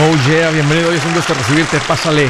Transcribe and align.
Oh 0.00 0.30
yeah, 0.30 0.52
bienvenido, 0.52 0.90
hoy 0.90 0.96
es 0.96 1.04
un 1.04 1.12
gusto 1.12 1.34
recibirte, 1.34 1.76
pásale. 1.88 2.28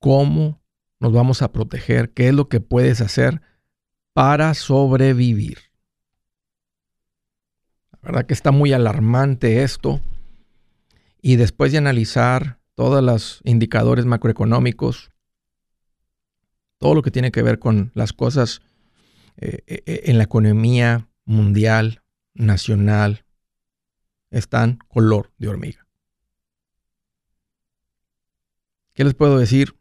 cómo 0.00 0.60
nos 0.98 1.12
vamos 1.12 1.40
a 1.40 1.52
proteger, 1.52 2.10
qué 2.10 2.26
es 2.26 2.34
lo 2.34 2.48
que 2.48 2.58
puedes 2.58 3.00
hacer 3.00 3.42
para 4.12 4.54
sobrevivir. 4.54 5.58
La 7.92 8.00
verdad 8.02 8.26
que 8.26 8.34
está 8.34 8.50
muy 8.50 8.72
alarmante 8.72 9.62
esto. 9.62 10.00
Y 11.22 11.36
después 11.36 11.70
de 11.70 11.78
analizar 11.78 12.58
todos 12.74 13.04
los 13.04 13.40
indicadores 13.44 14.04
macroeconómicos, 14.04 15.12
todo 16.78 16.96
lo 16.96 17.02
que 17.02 17.12
tiene 17.12 17.30
que 17.30 17.42
ver 17.42 17.60
con 17.60 17.92
las 17.94 18.12
cosas 18.12 18.62
eh, 19.36 19.62
eh, 19.68 19.84
eh, 19.86 20.00
en 20.06 20.18
la 20.18 20.24
economía 20.24 21.08
mundial, 21.24 22.02
nacional, 22.34 23.24
están 24.32 24.80
color 24.88 25.30
de 25.38 25.46
hormiga. 25.46 25.87
¿Qué 28.98 29.04
les 29.04 29.14
puedo 29.14 29.38
decir? 29.38 29.78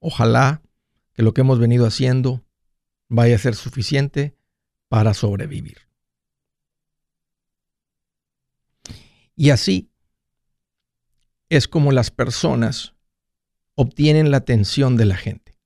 Ojalá 0.00 0.60
que 1.12 1.22
lo 1.22 1.32
que 1.32 1.42
hemos 1.42 1.60
venido 1.60 1.86
haciendo 1.86 2.44
vaya 3.08 3.36
a 3.36 3.38
ser 3.38 3.54
suficiente 3.54 4.36
para 4.88 5.14
sobrevivir. 5.14 5.82
Y 9.36 9.50
así 9.50 9.92
es 11.48 11.68
como 11.68 11.92
las 11.92 12.10
personas 12.10 12.96
obtienen 13.76 14.32
la 14.32 14.38
atención 14.38 14.96
de 14.96 15.04
la 15.04 15.16
gente. 15.16 15.56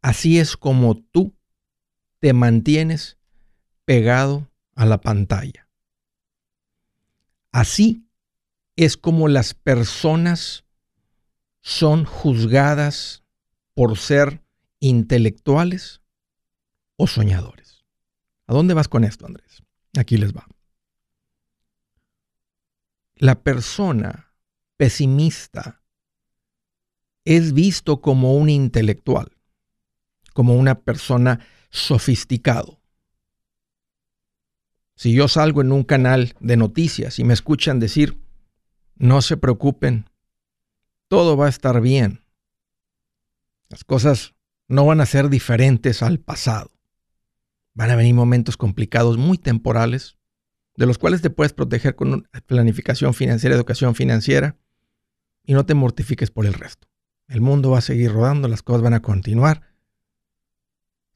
Así 0.00 0.38
es 0.38 0.56
como 0.56 0.96
tú 0.96 1.36
te 2.18 2.32
mantienes 2.32 3.18
pegado 3.84 4.50
a 4.74 4.86
la 4.86 5.02
pantalla. 5.02 5.68
Así 7.52 8.08
es 8.74 8.96
como 8.96 9.28
las 9.28 9.52
personas 9.52 10.63
son 11.64 12.04
juzgadas 12.04 13.24
por 13.72 13.96
ser 13.96 14.44
intelectuales 14.80 16.02
o 16.96 17.06
soñadores. 17.06 17.86
¿A 18.46 18.52
dónde 18.52 18.74
vas 18.74 18.86
con 18.86 19.02
esto, 19.02 19.24
Andrés? 19.24 19.62
Aquí 19.96 20.18
les 20.18 20.34
va. 20.34 20.46
La 23.16 23.42
persona 23.42 24.34
pesimista 24.76 25.82
es 27.24 27.54
visto 27.54 28.02
como 28.02 28.34
un 28.34 28.50
intelectual, 28.50 29.32
como 30.34 30.56
una 30.56 30.80
persona 30.80 31.46
sofisticado. 31.70 32.78
Si 34.96 35.14
yo 35.14 35.28
salgo 35.28 35.62
en 35.62 35.72
un 35.72 35.82
canal 35.82 36.34
de 36.40 36.58
noticias 36.58 37.18
y 37.18 37.24
me 37.24 37.32
escuchan 37.32 37.80
decir, 37.80 38.20
no 38.96 39.22
se 39.22 39.38
preocupen, 39.38 40.10
todo 41.08 41.36
va 41.36 41.46
a 41.46 41.50
estar 41.50 41.80
bien. 41.80 42.24
Las 43.68 43.84
cosas 43.84 44.34
no 44.68 44.86
van 44.86 45.00
a 45.00 45.06
ser 45.06 45.28
diferentes 45.28 46.02
al 46.02 46.20
pasado. 46.20 46.70
Van 47.74 47.90
a 47.90 47.96
venir 47.96 48.14
momentos 48.14 48.56
complicados 48.56 49.18
muy 49.18 49.36
temporales, 49.36 50.16
de 50.76 50.86
los 50.86 50.98
cuales 50.98 51.22
te 51.22 51.30
puedes 51.30 51.52
proteger 51.52 51.94
con 51.94 52.28
planificación 52.46 53.14
financiera, 53.14 53.54
educación 53.56 53.94
financiera, 53.94 54.56
y 55.44 55.54
no 55.54 55.66
te 55.66 55.74
mortifiques 55.74 56.30
por 56.30 56.46
el 56.46 56.54
resto. 56.54 56.88
El 57.28 57.40
mundo 57.40 57.70
va 57.70 57.78
a 57.78 57.82
seguir 57.82 58.12
rodando, 58.12 58.48
las 58.48 58.62
cosas 58.62 58.82
van 58.82 58.94
a 58.94 59.02
continuar. 59.02 59.74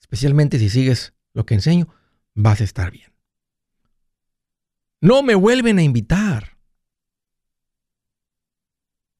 Especialmente 0.00 0.58
si 0.58 0.68
sigues 0.68 1.14
lo 1.32 1.46
que 1.46 1.54
enseño, 1.54 1.88
vas 2.34 2.60
a 2.60 2.64
estar 2.64 2.90
bien. 2.90 3.12
No 5.00 5.22
me 5.22 5.34
vuelven 5.34 5.78
a 5.78 5.82
invitar 5.82 6.57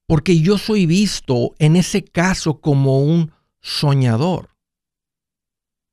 porque 0.09 0.41
yo 0.41 0.57
soy 0.57 0.87
visto 0.87 1.55
en 1.59 1.77
ese 1.77 2.03
caso 2.03 2.63
como 2.63 3.03
un 3.03 3.31
soñador. 3.61 4.57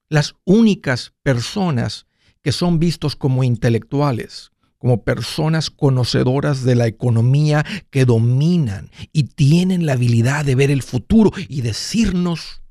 Las 0.07 0.35
únicas 0.45 1.13
personas 1.21 2.07
que 2.41 2.53
son 2.53 2.79
vistos 2.79 3.17
como 3.17 3.43
intelectuales, 3.43 4.51
como 4.77 5.03
personas 5.03 5.69
conocedoras 5.69 6.63
de 6.63 6.75
la 6.75 6.87
economía 6.87 7.65
que 7.89 8.05
dominan 8.05 8.89
y 9.11 9.23
tienen 9.23 9.85
la 9.85 9.93
habilidad 9.93 10.45
de 10.45 10.55
ver 10.55 10.71
el 10.71 10.81
futuro 10.81 11.31
y 11.49 11.59
decirnos 11.59 12.61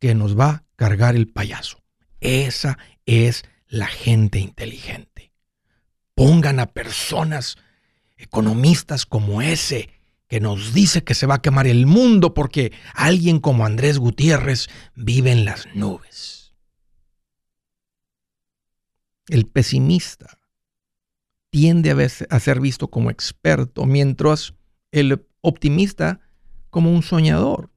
que 0.00 0.16
nos 0.16 0.36
va 0.36 0.48
a 0.48 0.64
cargar 0.74 1.14
el 1.14 1.28
payaso. 1.28 1.84
Esa 2.18 2.78
es 3.06 3.44
la 3.68 3.86
gente 3.86 4.40
inteligente. 4.40 5.30
Pongan 6.16 6.58
a 6.58 6.72
personas 6.72 7.58
economistas 8.16 9.06
como 9.06 9.40
ese 9.40 9.90
que 10.28 10.40
nos 10.40 10.72
dice 10.72 11.04
que 11.04 11.14
se 11.14 11.26
va 11.26 11.36
a 11.36 11.42
quemar 11.42 11.66
el 11.66 11.86
mundo 11.86 12.34
porque 12.34 12.72
alguien 12.94 13.40
como 13.40 13.66
Andrés 13.66 13.98
Gutiérrez 13.98 14.68
vive 14.94 15.32
en 15.32 15.44
las 15.44 15.66
nubes. 15.74 16.54
El 19.28 19.46
pesimista 19.46 20.38
tiende 21.50 21.90
a, 22.30 22.40
ser 22.40 22.60
visto 22.60 22.90
como 22.90 23.10
experto, 23.10 23.86
mientras 23.86 24.54
el 24.90 25.24
optimista 25.40 26.20
como 26.68 26.92
un 26.92 27.02
soñador. 27.02 27.70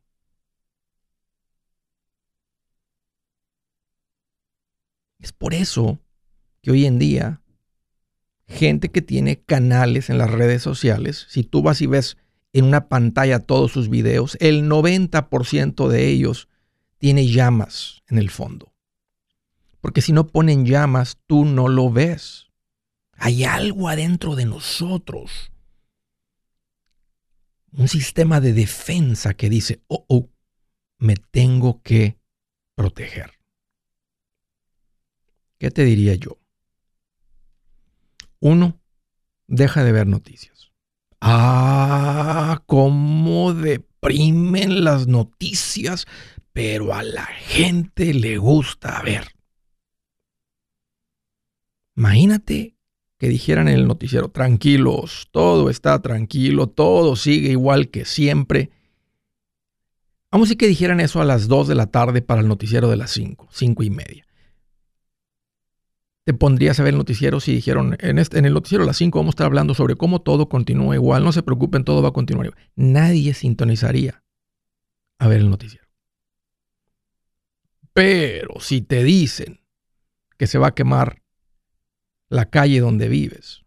Es 5.20 5.32
por 5.32 5.54
eso 5.54 6.00
que 6.62 6.72
hoy 6.72 6.86
en 6.86 6.98
día 6.98 7.42
gente 8.48 8.90
que 8.90 9.02
tiene 9.02 9.42
canales 9.42 10.10
en 10.10 10.18
las 10.18 10.32
redes 10.32 10.64
sociales, 10.64 11.28
si 11.30 11.44
tú 11.44 11.62
vas 11.62 11.82
y 11.82 11.86
ves 11.86 12.18
en 12.60 12.66
una 12.66 12.88
pantalla 12.88 13.40
todos 13.40 13.72
sus 13.72 13.90
videos, 13.90 14.38
el 14.40 14.70
90% 14.70 15.88
de 15.88 16.08
ellos 16.08 16.48
tiene 16.98 17.28
llamas 17.28 18.02
en 18.08 18.18
el 18.18 18.30
fondo. 18.30 18.74
Porque 19.82 20.02
si 20.02 20.12
no 20.12 20.28
ponen 20.28 20.66
llamas, 20.66 21.18
tú 21.28 21.46
no 21.46 21.68
lo 21.68 21.92
ves. 21.92 22.48
Hay 23.14 23.44
algo 23.44 23.90
adentro 23.90 24.36
de 24.36 24.46
nosotros. 24.46 25.52
Un 27.72 27.88
sistema 27.88 28.42
de 28.42 28.54
defensa 28.54 29.34
que 29.34 29.50
dice, 29.50 29.82
oh, 29.88 30.06
oh, 30.08 30.30
me 30.98 31.16
tengo 31.16 31.82
que 31.84 32.18
proteger. 32.76 33.34
¿Qué 35.58 35.72
te 35.72 35.84
diría 35.84 36.16
yo? 36.16 36.38
Uno, 38.40 38.80
deja 39.48 39.84
de 39.84 39.92
ver 39.92 40.08
noticias. 40.08 40.67
Ah, 41.20 42.62
cómo 42.66 43.54
de 43.54 43.88
reprimen 44.08 44.84
las 44.84 45.08
noticias, 45.08 46.06
pero 46.54 46.94
a 46.94 47.04
la 47.04 47.26
gente 47.26 48.14
le 48.14 48.38
gusta 48.38 49.02
ver. 49.04 49.28
Imagínate 51.96 52.76
que 53.18 53.30
dijeran 53.30 53.68
en 53.68 53.76
el 53.76 53.88
noticiero, 53.88 54.30
tranquilos, 54.30 55.28
todo 55.32 55.70
está 55.70 56.02
tranquilo, 56.02 56.68
todo 56.68 57.16
sigue 57.16 57.50
igual 57.52 57.90
que 57.90 58.06
siempre. 58.06 58.70
Vamos 60.32 60.46
a 60.46 60.50
decir 60.50 60.58
que 60.58 60.68
dijeran 60.68 61.00
eso 61.00 61.20
a 61.20 61.26
las 61.26 61.48
2 61.48 61.68
de 61.68 61.76
la 61.76 61.88
tarde 61.88 62.22
para 62.22 62.42
el 62.42 62.48
noticiero 62.48 62.90
de 62.90 62.98
las 62.98 63.12
5, 63.12 63.48
5 63.52 63.84
y 63.84 63.90
media. 63.90 64.27
Te 66.28 66.34
pondrías 66.34 66.78
a 66.78 66.84
ver 66.84 66.92
el 66.92 66.98
noticiero 66.98 67.40
si 67.40 67.54
dijeron, 67.54 67.96
en, 68.02 68.20
este, 68.20 68.38
en 68.38 68.44
el 68.44 68.54
noticiero 68.54 68.84
a 68.84 68.88
las 68.88 68.98
5 68.98 69.18
vamos 69.18 69.32
a 69.32 69.36
estar 69.36 69.46
hablando 69.46 69.74
sobre 69.74 69.96
cómo 69.96 70.22
todo 70.22 70.50
continúa 70.50 70.94
igual, 70.94 71.24
no 71.24 71.32
se 71.32 71.42
preocupen, 71.42 71.86
todo 71.86 72.02
va 72.02 72.10
a 72.10 72.12
continuar 72.12 72.48
igual. 72.48 72.62
Nadie 72.76 73.34
sintonizaría 73.34 74.26
a 75.20 75.30
ver 75.30 75.38
el 75.40 75.50
noticiero. 75.50 75.88
Pero 77.94 78.60
si 78.60 78.82
te 78.82 79.06
dicen 79.06 79.62
que 80.38 80.48
se 80.48 80.58
va 80.58 80.68
a 80.68 80.76
quemar 80.76 81.22
la 82.28 82.50
calle 82.50 82.82
donde 82.82 83.08
vives, 83.08 83.64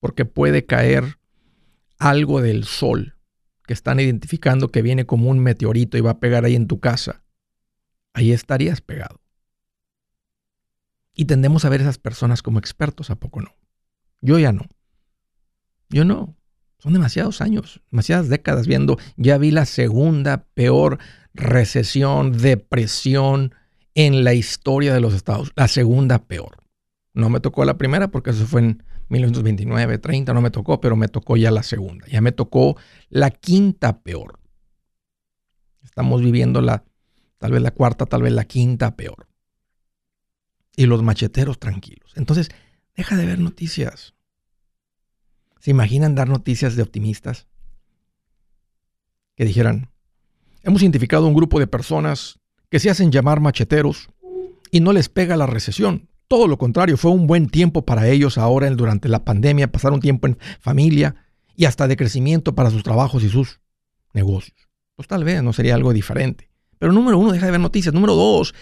porque 0.00 0.24
puede 0.24 0.66
caer 0.66 1.20
algo 2.00 2.42
del 2.42 2.64
sol 2.64 3.16
que 3.64 3.74
están 3.74 4.00
identificando 4.00 4.72
que 4.72 4.82
viene 4.82 5.06
como 5.06 5.30
un 5.30 5.38
meteorito 5.38 5.96
y 5.96 6.00
va 6.00 6.10
a 6.10 6.18
pegar 6.18 6.44
ahí 6.44 6.56
en 6.56 6.66
tu 6.66 6.80
casa, 6.80 7.22
ahí 8.12 8.32
estarías 8.32 8.80
pegado. 8.80 9.20
Y 11.18 11.24
tendemos 11.24 11.64
a 11.64 11.70
ver 11.70 11.80
a 11.80 11.84
esas 11.84 11.98
personas 11.98 12.42
como 12.42 12.58
expertos, 12.58 13.10
¿a 13.10 13.16
poco 13.16 13.40
no? 13.40 13.54
Yo 14.20 14.38
ya 14.38 14.52
no. 14.52 14.66
Yo 15.88 16.04
no. 16.04 16.36
Son 16.78 16.92
demasiados 16.92 17.40
años, 17.40 17.80
demasiadas 17.90 18.28
décadas 18.28 18.66
viendo. 18.66 18.98
Ya 19.16 19.38
vi 19.38 19.50
la 19.50 19.64
segunda 19.64 20.44
peor 20.52 20.98
recesión, 21.32 22.36
depresión 22.36 23.54
en 23.94 24.24
la 24.24 24.34
historia 24.34 24.92
de 24.92 25.00
los 25.00 25.14
Estados. 25.14 25.52
La 25.56 25.68
segunda 25.68 26.26
peor. 26.26 26.58
No 27.14 27.30
me 27.30 27.40
tocó 27.40 27.64
la 27.64 27.78
primera 27.78 28.08
porque 28.08 28.30
eso 28.30 28.46
fue 28.46 28.60
en 28.60 28.82
1929, 29.08 29.96
30, 29.96 30.34
no 30.34 30.42
me 30.42 30.50
tocó, 30.50 30.82
pero 30.82 30.96
me 30.96 31.08
tocó 31.08 31.38
ya 31.38 31.50
la 31.50 31.62
segunda. 31.62 32.06
Ya 32.08 32.20
me 32.20 32.32
tocó 32.32 32.76
la 33.08 33.30
quinta 33.30 34.02
peor. 34.02 34.38
Estamos 35.82 36.20
viviendo 36.20 36.60
la, 36.60 36.84
tal 37.38 37.52
vez 37.52 37.62
la 37.62 37.70
cuarta, 37.70 38.04
tal 38.04 38.20
vez 38.20 38.34
la 38.34 38.44
quinta 38.44 38.96
peor. 38.96 39.28
Y 40.76 40.86
los 40.86 41.02
macheteros 41.02 41.58
tranquilos. 41.58 42.12
Entonces, 42.14 42.50
deja 42.94 43.16
de 43.16 43.26
ver 43.26 43.38
noticias. 43.38 44.14
¿Se 45.58 45.70
imaginan 45.70 46.14
dar 46.14 46.28
noticias 46.28 46.76
de 46.76 46.82
optimistas? 46.82 47.46
Que 49.34 49.44
dijeran, 49.44 49.90
hemos 50.62 50.82
identificado 50.82 51.26
un 51.26 51.34
grupo 51.34 51.58
de 51.58 51.66
personas 51.66 52.38
que 52.70 52.78
se 52.78 52.90
hacen 52.90 53.10
llamar 53.10 53.40
macheteros 53.40 54.08
y 54.70 54.80
no 54.80 54.92
les 54.92 55.08
pega 55.08 55.36
la 55.36 55.46
recesión. 55.46 56.08
Todo 56.28 56.48
lo 56.48 56.58
contrario, 56.58 56.96
fue 56.96 57.12
un 57.12 57.26
buen 57.26 57.48
tiempo 57.48 57.84
para 57.84 58.08
ellos 58.08 58.36
ahora 58.36 58.68
durante 58.70 59.08
la 59.08 59.24
pandemia, 59.24 59.70
pasar 59.70 59.92
un 59.92 60.00
tiempo 60.00 60.26
en 60.26 60.38
familia 60.60 61.14
y 61.54 61.64
hasta 61.64 61.86
de 61.86 61.96
crecimiento 61.96 62.54
para 62.54 62.70
sus 62.70 62.82
trabajos 62.82 63.22
y 63.22 63.28
sus 63.28 63.60
negocios. 64.12 64.68
Pues 64.96 65.08
tal 65.08 65.24
vez 65.24 65.42
no 65.42 65.52
sería 65.52 65.74
algo 65.74 65.92
diferente. 65.92 66.50
Pero 66.78 66.92
número 66.92 67.18
uno, 67.18 67.32
deja 67.32 67.46
de 67.46 67.52
ver 67.52 67.60
noticias. 67.60 67.94
Número 67.94 68.14
dos, 68.14 68.54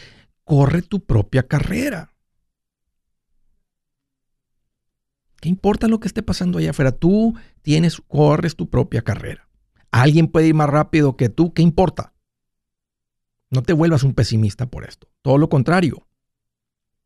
corre 0.44 0.82
tu 0.82 1.04
propia 1.04 1.46
carrera. 1.46 2.14
¿Qué 5.40 5.48
importa 5.48 5.88
lo 5.88 6.00
que 6.00 6.08
esté 6.08 6.22
pasando 6.22 6.58
allá 6.58 6.70
afuera? 6.70 6.92
Tú 6.92 7.34
tienes, 7.62 8.00
corres 8.06 8.56
tu 8.56 8.70
propia 8.70 9.02
carrera. 9.02 9.48
Alguien 9.90 10.28
puede 10.28 10.48
ir 10.48 10.54
más 10.54 10.70
rápido 10.70 11.16
que 11.16 11.28
tú, 11.28 11.52
¿qué 11.52 11.62
importa? 11.62 12.14
No 13.50 13.62
te 13.62 13.72
vuelvas 13.72 14.02
un 14.02 14.14
pesimista 14.14 14.66
por 14.66 14.84
esto. 14.84 15.08
Todo 15.22 15.38
lo 15.38 15.48
contrario. 15.48 16.06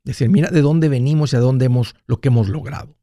Decir, 0.05 0.31
mira 0.31 0.51
de 0.51 0.63
dónde 0.63 0.89
venimos 0.89 1.33
y 1.33 1.37
a 1.37 1.41
dónde 1.41 1.67
hemos 1.67 1.95
lo 2.07 2.21
que 2.21 2.29
hemos 2.29 2.49
logrado. 2.49 2.97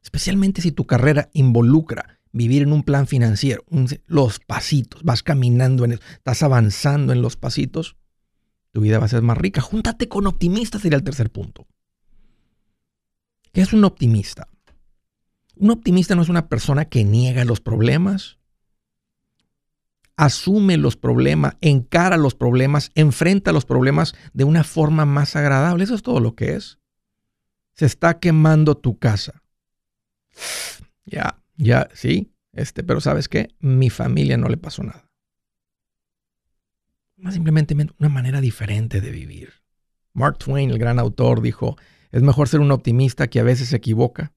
Especialmente 0.00 0.62
si 0.62 0.72
tu 0.72 0.86
carrera 0.86 1.28
involucra 1.32 2.20
vivir 2.32 2.62
en 2.62 2.72
un 2.72 2.84
plan 2.84 3.06
financiero, 3.06 3.64
los 4.06 4.38
pasitos, 4.38 5.02
vas 5.02 5.22
caminando, 5.22 5.84
en 5.84 5.92
estás 5.92 6.42
avanzando 6.42 7.12
en 7.12 7.20
los 7.20 7.36
pasitos, 7.36 7.96
tu 8.76 8.82
vida 8.82 8.98
va 8.98 9.06
a 9.06 9.08
ser 9.08 9.22
más 9.22 9.38
rica. 9.38 9.62
Júntate 9.62 10.06
con 10.06 10.26
optimistas, 10.26 10.82
sería 10.82 10.98
el 10.98 11.02
tercer 11.02 11.30
punto. 11.30 11.66
¿Qué 13.54 13.62
es 13.62 13.72
un 13.72 13.82
optimista? 13.84 14.48
Un 15.54 15.70
optimista 15.70 16.14
no 16.14 16.20
es 16.20 16.28
una 16.28 16.50
persona 16.50 16.84
que 16.84 17.02
niega 17.02 17.46
los 17.46 17.62
problemas, 17.62 18.36
asume 20.14 20.76
los 20.76 20.98
problemas, 20.98 21.56
encara 21.62 22.18
los 22.18 22.34
problemas, 22.34 22.90
enfrenta 22.94 23.50
los 23.50 23.64
problemas 23.64 24.14
de 24.34 24.44
una 24.44 24.62
forma 24.62 25.06
más 25.06 25.36
agradable. 25.36 25.84
Eso 25.84 25.94
es 25.94 26.02
todo 26.02 26.20
lo 26.20 26.34
que 26.34 26.56
es. 26.56 26.78
Se 27.72 27.86
está 27.86 28.18
quemando 28.18 28.76
tu 28.76 28.98
casa. 28.98 29.42
Ya, 31.06 31.42
ya, 31.56 31.88
sí, 31.94 32.30
este, 32.52 32.84
pero 32.84 33.00
¿sabes 33.00 33.30
qué? 33.30 33.48
Mi 33.58 33.88
familia 33.88 34.36
no 34.36 34.50
le 34.50 34.58
pasó 34.58 34.82
nada. 34.82 35.05
Más 37.16 37.34
simplemente 37.34 37.74
una 37.98 38.08
manera 38.08 38.40
diferente 38.40 39.00
de 39.00 39.10
vivir. 39.10 39.52
Mark 40.12 40.38
Twain, 40.38 40.70
el 40.70 40.78
gran 40.78 40.98
autor, 40.98 41.40
dijo, 41.40 41.76
es 42.10 42.22
mejor 42.22 42.48
ser 42.48 42.60
un 42.60 42.70
optimista 42.70 43.28
que 43.28 43.40
a 43.40 43.42
veces 43.42 43.68
se 43.68 43.76
equivoca 43.76 44.32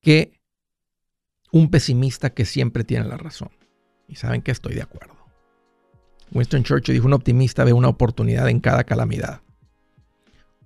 que 0.00 0.40
un 1.52 1.70
pesimista 1.70 2.30
que 2.30 2.44
siempre 2.44 2.84
tiene 2.84 3.06
la 3.06 3.16
razón. 3.16 3.50
Y 4.06 4.16
saben 4.16 4.42
que 4.42 4.50
estoy 4.50 4.74
de 4.74 4.82
acuerdo. 4.82 5.16
Winston 6.32 6.62
Churchill 6.62 6.94
dijo, 6.94 7.06
un 7.06 7.14
optimista 7.14 7.64
ve 7.64 7.72
una 7.72 7.88
oportunidad 7.88 8.48
en 8.48 8.60
cada 8.60 8.84
calamidad. 8.84 9.42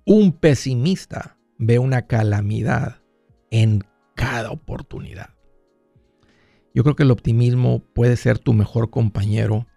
Un 0.05 0.33
pesimista 0.33 1.37
ve 1.57 1.79
una 1.79 2.07
calamidad 2.07 3.01
en 3.49 3.83
cada 4.15 4.51
oportunidad. 4.51 5.29
Yo 6.73 6.83
creo 6.83 6.95
que 6.95 7.03
el 7.03 7.11
optimismo 7.11 7.79
puede 7.93 8.17
ser 8.17 8.39
tu 8.39 8.53
mejor 8.53 8.89
compañero 8.89 9.67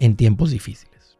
en 0.00 0.16
tiempos 0.16 0.50
difíciles. 0.50 1.18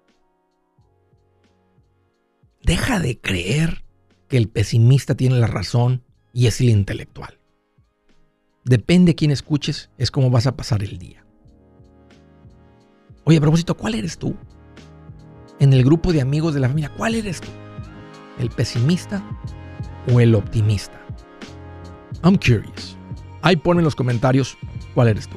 Deja 2.62 2.98
de 2.98 3.20
creer 3.20 3.84
que 4.28 4.36
el 4.36 4.48
pesimista 4.48 5.14
tiene 5.14 5.38
la 5.38 5.46
razón 5.46 6.02
y 6.32 6.46
es 6.46 6.60
el 6.60 6.70
intelectual. 6.70 7.38
Depende 8.64 9.12
de 9.12 9.16
quién 9.16 9.30
escuches, 9.30 9.90
es 9.96 10.10
como 10.10 10.30
vas 10.30 10.46
a 10.46 10.56
pasar 10.56 10.82
el 10.82 10.98
día. 10.98 11.24
Oye, 13.25 13.38
a 13.38 13.40
propósito, 13.40 13.76
¿cuál 13.76 13.94
eres 13.94 14.18
tú? 14.18 14.37
En 15.58 15.72
el 15.72 15.84
grupo 15.84 16.12
de 16.12 16.20
amigos 16.20 16.54
de 16.54 16.60
la 16.60 16.68
familia, 16.68 16.92
¿cuál 16.96 17.14
eres 17.14 17.40
tú? 17.40 17.49
¿El 18.38 18.50
pesimista 18.50 19.22
o 20.12 20.20
el 20.20 20.34
optimista? 20.34 21.00
I'm 22.22 22.37
curious. 22.37 22.96
Ahí 23.42 23.56
ponen 23.56 23.80
en 23.80 23.84
los 23.84 23.94
comentarios 23.94 24.56
cuál 24.94 25.08
eres 25.08 25.28
tú. 25.28 25.37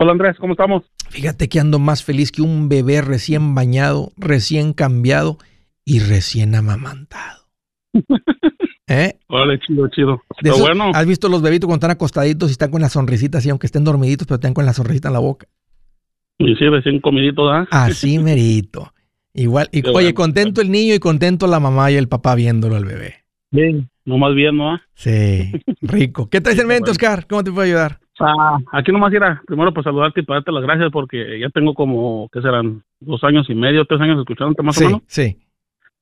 Hola 0.00 0.12
Andrés, 0.12 0.36
¿cómo 0.38 0.52
estamos? 0.52 0.84
Fíjate 1.10 1.48
que 1.48 1.58
ando 1.58 1.78
más 1.78 2.04
feliz 2.04 2.30
que 2.30 2.42
un 2.42 2.68
bebé 2.68 3.00
recién 3.00 3.54
bañado, 3.54 4.12
recién 4.16 4.72
cambiado 4.72 5.38
y 5.84 6.00
recién 6.00 6.54
amamantado. 6.54 7.37
¿Eh? 8.88 9.18
Vale, 9.28 9.58
chido, 9.60 9.88
chido. 9.88 10.22
bueno. 10.58 10.90
¿Has 10.94 11.06
visto 11.06 11.28
los 11.28 11.42
bebitos 11.42 11.66
cuando 11.66 11.78
están 11.78 11.90
acostaditos 11.90 12.48
y 12.48 12.52
están 12.52 12.70
con 12.70 12.80
la 12.80 12.88
sonrisita 12.88 13.38
así, 13.38 13.50
aunque 13.50 13.66
estén 13.66 13.84
dormiditos, 13.84 14.26
pero 14.26 14.36
están 14.36 14.54
con 14.54 14.64
la 14.64 14.72
sonrisita 14.72 15.08
en 15.08 15.14
la 15.14 15.20
boca? 15.20 15.46
Y 16.38 16.54
sí, 16.54 16.68
recién 16.68 17.00
comidito, 17.00 17.46
¿da? 17.46 17.66
Así, 17.70 18.18
merito. 18.18 18.92
Igual, 19.34 19.68
y, 19.72 19.86
oye, 19.88 20.14
contento 20.14 20.60
el 20.60 20.70
niño 20.70 20.94
y 20.94 20.98
contento 20.98 21.46
la 21.46 21.60
mamá 21.60 21.90
y 21.90 21.96
el 21.96 22.08
papá 22.08 22.34
viéndolo 22.34 22.76
al 22.76 22.84
bebé. 22.84 23.24
Bien, 23.50 23.88
nomás 24.04 24.34
bien, 24.34 24.56
¿no? 24.56 24.80
Sí, 24.94 25.52
rico. 25.82 26.28
¿Qué 26.28 26.40
traes 26.40 26.58
en 26.58 26.66
mente, 26.66 26.90
Oscar? 26.90 27.26
¿Cómo 27.26 27.44
te 27.44 27.50
puedo 27.50 27.66
ayudar? 27.66 28.00
Ah, 28.20 28.58
aquí 28.72 28.90
nomás 28.90 29.12
era, 29.12 29.40
primero 29.46 29.72
pues 29.72 29.84
saludarte 29.84 30.20
y 30.20 30.22
para 30.24 30.40
darte 30.40 30.50
las 30.50 30.64
gracias 30.64 30.90
porque 30.90 31.38
ya 31.38 31.48
tengo 31.50 31.74
como, 31.74 32.28
¿qué 32.32 32.40
serán? 32.40 32.82
Dos 32.98 33.22
años 33.22 33.48
y 33.48 33.54
medio, 33.54 33.84
tres 33.84 34.00
años 34.00 34.18
escuchándote 34.18 34.62
más 34.62 34.74
sí, 34.74 34.84
o 34.84 34.86
menos. 34.86 35.02
Sí, 35.06 35.38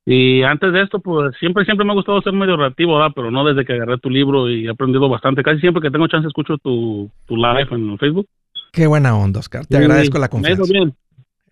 y 0.09 0.45
antes 0.45 0.73
de 0.73 0.83
esto, 0.83 1.01
pues 1.01 1.37
siempre, 1.41 1.65
siempre 1.65 1.85
me 1.85 1.91
ha 1.91 1.97
gustado 1.97 2.23
ser 2.23 2.33
medio 2.33 2.57
reactivo, 2.57 2.95
¿verdad? 2.97 3.13
Pero 3.13 3.33
no 3.33 3.45
desde 3.45 3.65
que 3.65 3.73
agarré 3.73 3.99
tu 3.99 4.09
libro 4.09 4.49
y 4.49 4.67
he 4.67 4.71
aprendido 4.71 5.09
bastante. 5.09 5.43
Casi 5.43 5.59
siempre 5.61 5.83
que 5.83 5.91
tengo 5.91 6.07
chance 6.07 6.29
escucho 6.29 6.57
tu, 6.59 7.11
tu 7.27 7.37
live 7.37 7.67
en 7.73 7.99
Facebook. 7.99 8.29
Qué 8.73 8.87
buena 8.87 9.17
onda, 9.17 9.41
Oscar. 9.41 9.67
Te 9.67 9.77
agradezco 9.77 10.19
la 10.19 10.29
confianza. 10.29 10.63
Me 10.63 10.79
bien. 10.79 10.95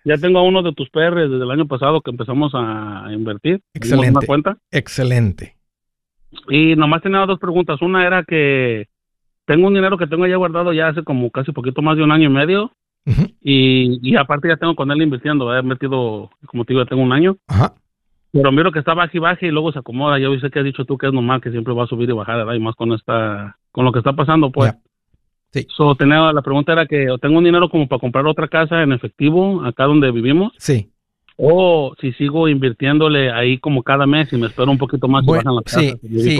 Ya 0.04 0.18
tengo 0.18 0.38
a 0.38 0.42
uno 0.42 0.62
de 0.62 0.72
tus 0.72 0.88
perres 0.90 1.30
desde 1.30 1.42
el 1.42 1.50
año 1.50 1.66
pasado 1.66 2.00
que 2.00 2.12
empezamos 2.12 2.52
a 2.54 3.06
invertir. 3.10 3.60
Excelente. 3.72 4.18
Una 4.18 4.26
cuenta. 4.26 4.56
Excelente. 4.70 5.56
Y 6.48 6.76
nomás 6.76 7.02
tenía 7.02 7.26
dos 7.26 7.40
preguntas. 7.40 7.82
Una 7.82 8.06
era 8.06 8.22
que 8.22 8.86
tengo 9.46 9.66
un 9.66 9.74
dinero 9.74 9.98
que 9.98 10.06
tengo 10.06 10.28
ya 10.28 10.36
guardado 10.36 10.72
ya 10.72 10.88
hace 10.88 11.02
como 11.02 11.30
casi 11.30 11.50
poquito 11.50 11.82
más 11.82 11.96
de 11.96 12.04
un 12.04 12.12
año 12.12 12.28
y 12.28 12.32
medio. 12.32 12.70
y, 13.42 13.98
y 14.00 14.16
aparte 14.16 14.46
ya 14.48 14.56
tengo 14.56 14.76
con 14.76 14.92
él 14.92 15.02
invirtiendo. 15.02 15.56
He 15.56 15.62
metido, 15.62 16.30
como 16.46 16.64
te 16.64 16.72
digo, 16.72 16.84
ya 16.84 16.88
tengo 16.88 17.02
un 17.02 17.12
año. 17.12 17.36
Ajá. 17.48 17.74
Pero 18.34 18.50
miro 18.50 18.72
que 18.72 18.80
está 18.80 18.94
baja 18.94 19.12
y 19.12 19.20
baja 19.20 19.46
y 19.46 19.50
luego 19.50 19.70
se 19.70 19.78
acomoda. 19.78 20.18
Yo 20.18 20.36
sé 20.40 20.50
que 20.50 20.58
has 20.58 20.64
dicho 20.64 20.84
tú 20.84 20.98
que 20.98 21.06
es 21.06 21.12
normal 21.12 21.40
que 21.40 21.52
siempre 21.52 21.72
va 21.72 21.84
a 21.84 21.86
subir 21.86 22.10
y 22.10 22.12
bajar, 22.12 22.38
¿verdad? 22.38 22.54
Y 22.54 22.58
más 22.58 22.74
con 22.74 22.92
esta, 22.92 23.56
con 23.70 23.84
lo 23.84 23.92
que 23.92 24.00
está 24.00 24.12
pasando, 24.12 24.50
pues. 24.50 24.74
Sí. 25.52 25.64
So, 25.70 25.94
tenía, 25.94 26.32
la 26.32 26.42
pregunta 26.42 26.72
era 26.72 26.84
que 26.84 27.06
tengo 27.22 27.38
un 27.38 27.44
dinero 27.44 27.68
como 27.68 27.86
para 27.86 28.00
comprar 28.00 28.26
otra 28.26 28.48
casa 28.48 28.82
en 28.82 28.90
efectivo 28.90 29.64
acá 29.64 29.84
donde 29.84 30.10
vivimos. 30.10 30.52
Sí. 30.58 30.90
O 31.36 31.94
si 32.00 32.12
sigo 32.12 32.48
invirtiéndole 32.48 33.32
ahí 33.32 33.58
como 33.58 33.82
cada 33.82 34.06
mes 34.06 34.32
y 34.32 34.36
me 34.36 34.46
espero 34.46 34.70
un 34.70 34.78
poquito 34.78 35.08
más 35.08 35.24
bueno, 35.24 35.60
sí, 35.66 35.94
sí. 36.02 36.38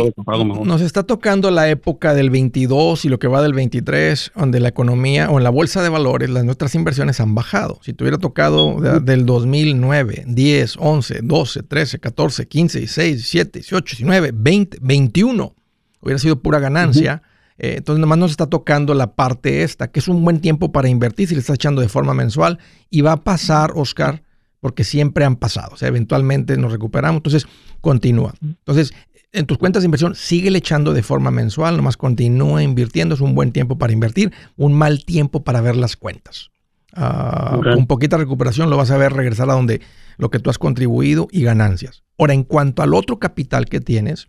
Nos 0.64 0.80
está 0.82 1.02
tocando 1.02 1.50
la 1.50 1.68
época 1.68 2.14
del 2.14 2.30
22 2.30 3.04
y 3.04 3.08
lo 3.08 3.18
que 3.18 3.26
va 3.26 3.42
del 3.42 3.54
23, 3.54 4.32
donde 4.36 4.60
la 4.60 4.68
economía 4.68 5.30
o 5.30 5.38
en 5.38 5.44
la 5.44 5.50
bolsa 5.50 5.82
de 5.82 5.88
valores, 5.88 6.30
las 6.30 6.44
nuestras 6.44 6.76
inversiones 6.76 7.18
han 7.20 7.34
bajado. 7.34 7.80
Si 7.82 7.92
tuviera 7.92 8.18
tocado 8.18 8.80
del 9.00 9.26
2009, 9.26 10.24
10, 10.28 10.76
11, 10.78 11.20
12, 11.22 11.62
13, 11.64 11.98
14, 11.98 12.46
15, 12.46 12.78
16, 12.78 13.16
17, 13.16 13.58
18, 13.58 13.96
19, 13.96 14.30
20, 14.32 14.78
21, 14.80 15.54
hubiera 16.00 16.18
sido 16.18 16.40
pura 16.40 16.60
ganancia. 16.60 17.22
Eh, 17.58 17.74
entonces, 17.78 18.00
nomás 18.00 18.18
nos 18.18 18.30
está 18.30 18.46
tocando 18.46 18.94
la 18.94 19.14
parte 19.14 19.64
esta, 19.64 19.90
que 19.90 19.98
es 19.98 20.06
un 20.06 20.24
buen 20.24 20.40
tiempo 20.40 20.70
para 20.70 20.88
invertir 20.88 21.28
si 21.28 21.34
le 21.34 21.40
estás 21.40 21.54
echando 21.54 21.80
de 21.80 21.88
forma 21.88 22.14
mensual. 22.14 22.60
Y 22.90 23.00
va 23.00 23.12
a 23.12 23.24
pasar, 23.24 23.72
Oscar, 23.74 24.22
porque 24.64 24.82
siempre 24.82 25.26
han 25.26 25.36
pasado. 25.36 25.74
O 25.74 25.76
sea, 25.76 25.88
eventualmente 25.88 26.56
nos 26.56 26.72
recuperamos. 26.72 27.18
Entonces, 27.18 27.46
continúa. 27.82 28.32
Entonces, 28.42 28.94
en 29.30 29.44
tus 29.44 29.58
cuentas 29.58 29.82
de 29.82 29.88
inversión, 29.88 30.14
sigue 30.14 30.48
echando 30.56 30.94
de 30.94 31.02
forma 31.02 31.30
mensual, 31.30 31.76
nomás 31.76 31.98
continúa 31.98 32.62
invirtiendo. 32.62 33.14
Es 33.14 33.20
un 33.20 33.34
buen 33.34 33.52
tiempo 33.52 33.76
para 33.76 33.92
invertir, 33.92 34.32
un 34.56 34.72
mal 34.72 35.04
tiempo 35.04 35.44
para 35.44 35.60
ver 35.60 35.76
las 35.76 35.98
cuentas. 35.98 36.48
Uh, 36.96 37.60
Con 37.74 37.86
poquita 37.86 38.16
recuperación 38.16 38.70
lo 38.70 38.78
vas 38.78 38.90
a 38.90 38.96
ver 38.96 39.12
regresar 39.12 39.50
a 39.50 39.52
donde 39.52 39.82
lo 40.16 40.30
que 40.30 40.38
tú 40.38 40.48
has 40.48 40.56
contribuido 40.56 41.28
y 41.30 41.42
ganancias. 41.42 42.02
Ahora, 42.16 42.32
en 42.32 42.42
cuanto 42.42 42.80
al 42.80 42.94
otro 42.94 43.18
capital 43.18 43.66
que 43.66 43.82
tienes, 43.82 44.28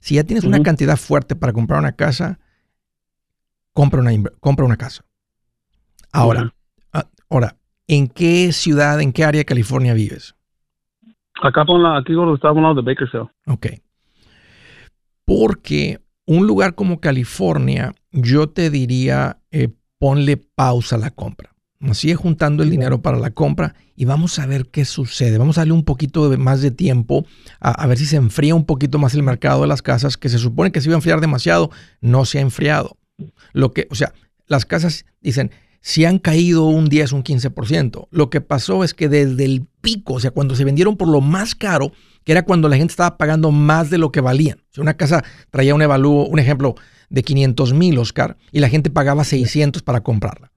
si 0.00 0.16
ya 0.16 0.24
tienes 0.24 0.44
una 0.44 0.62
cantidad 0.62 0.98
fuerte 0.98 1.34
para 1.34 1.54
comprar 1.54 1.80
una 1.80 1.92
casa, 1.92 2.40
compra 3.72 4.02
una, 4.02 4.12
compra 4.38 4.66
una 4.66 4.76
casa. 4.76 5.02
Ahora, 6.12 6.54
ah, 6.92 7.08
ahora, 7.30 7.56
¿En 7.86 8.08
qué 8.08 8.52
ciudad, 8.52 9.00
en 9.00 9.12
qué 9.12 9.24
área 9.24 9.40
de 9.40 9.44
California 9.44 9.94
vives? 9.94 10.34
Acá 11.42 11.64
por 11.64 11.80
la, 11.80 11.98
aquí 11.98 12.12
donde 12.12 12.34
estamos 12.34 12.58
hablando 12.58 12.82
de 12.82 12.86
Bakersfield. 12.86 13.28
Ok. 13.46 13.66
Porque 15.24 16.00
un 16.26 16.46
lugar 16.46 16.74
como 16.74 17.00
California, 17.00 17.94
yo 18.10 18.48
te 18.48 18.70
diría, 18.70 19.38
eh, 19.50 19.68
ponle 19.98 20.36
pausa 20.36 20.96
a 20.96 20.98
la 20.98 21.10
compra. 21.10 21.50
Sigue 21.92 22.14
juntando 22.14 22.62
el 22.62 22.70
dinero 22.70 23.02
para 23.02 23.18
la 23.18 23.32
compra 23.32 23.74
y 23.96 24.04
vamos 24.04 24.38
a 24.38 24.46
ver 24.46 24.68
qué 24.68 24.84
sucede. 24.84 25.36
Vamos 25.36 25.58
a 25.58 25.62
darle 25.62 25.72
un 25.72 25.84
poquito 25.84 26.30
de, 26.30 26.36
más 26.36 26.62
de 26.62 26.70
tiempo 26.70 27.26
a, 27.58 27.70
a, 27.72 27.86
ver 27.88 27.98
si 27.98 28.06
se 28.06 28.14
enfría 28.14 28.54
un 28.54 28.66
poquito 28.66 29.00
más 29.00 29.14
el 29.14 29.24
mercado 29.24 29.62
de 29.62 29.66
las 29.66 29.82
casas, 29.82 30.16
que 30.16 30.28
se 30.28 30.38
supone 30.38 30.70
que 30.70 30.80
se 30.80 30.88
iba 30.88 30.94
a 30.94 30.98
enfriar 30.98 31.20
demasiado, 31.20 31.70
no 32.00 32.24
se 32.24 32.38
ha 32.38 32.40
enfriado. 32.40 32.96
Lo 33.52 33.72
que, 33.72 33.88
o 33.90 33.96
sea, 33.96 34.12
las 34.46 34.64
casas 34.64 35.06
dicen, 35.20 35.50
si 35.82 36.04
han 36.04 36.18
caído 36.18 36.64
un 36.64 36.88
10, 36.88 37.12
un 37.12 37.24
15%. 37.24 38.08
Lo 38.10 38.30
que 38.30 38.40
pasó 38.40 38.84
es 38.84 38.94
que 38.94 39.08
desde 39.08 39.44
el 39.44 39.66
pico, 39.80 40.14
o 40.14 40.20
sea, 40.20 40.30
cuando 40.30 40.54
se 40.54 40.64
vendieron 40.64 40.96
por 40.96 41.08
lo 41.08 41.20
más 41.20 41.54
caro, 41.54 41.92
que 42.24 42.32
era 42.32 42.44
cuando 42.44 42.68
la 42.68 42.76
gente 42.76 42.92
estaba 42.92 43.18
pagando 43.18 43.50
más 43.50 43.90
de 43.90 43.98
lo 43.98 44.12
que 44.12 44.20
valían. 44.20 44.62
Una 44.78 44.96
casa 44.96 45.24
traía 45.50 45.74
un 45.74 45.82
evalúo, 45.82 46.26
un 46.26 46.38
ejemplo 46.38 46.76
de 47.10 47.22
500 47.24 47.74
mil, 47.74 47.98
Oscar, 47.98 48.36
y 48.52 48.60
la 48.60 48.68
gente 48.68 48.90
pagaba 48.90 49.24
600 49.24 49.82
para 49.82 50.02
comprarla. 50.02 50.51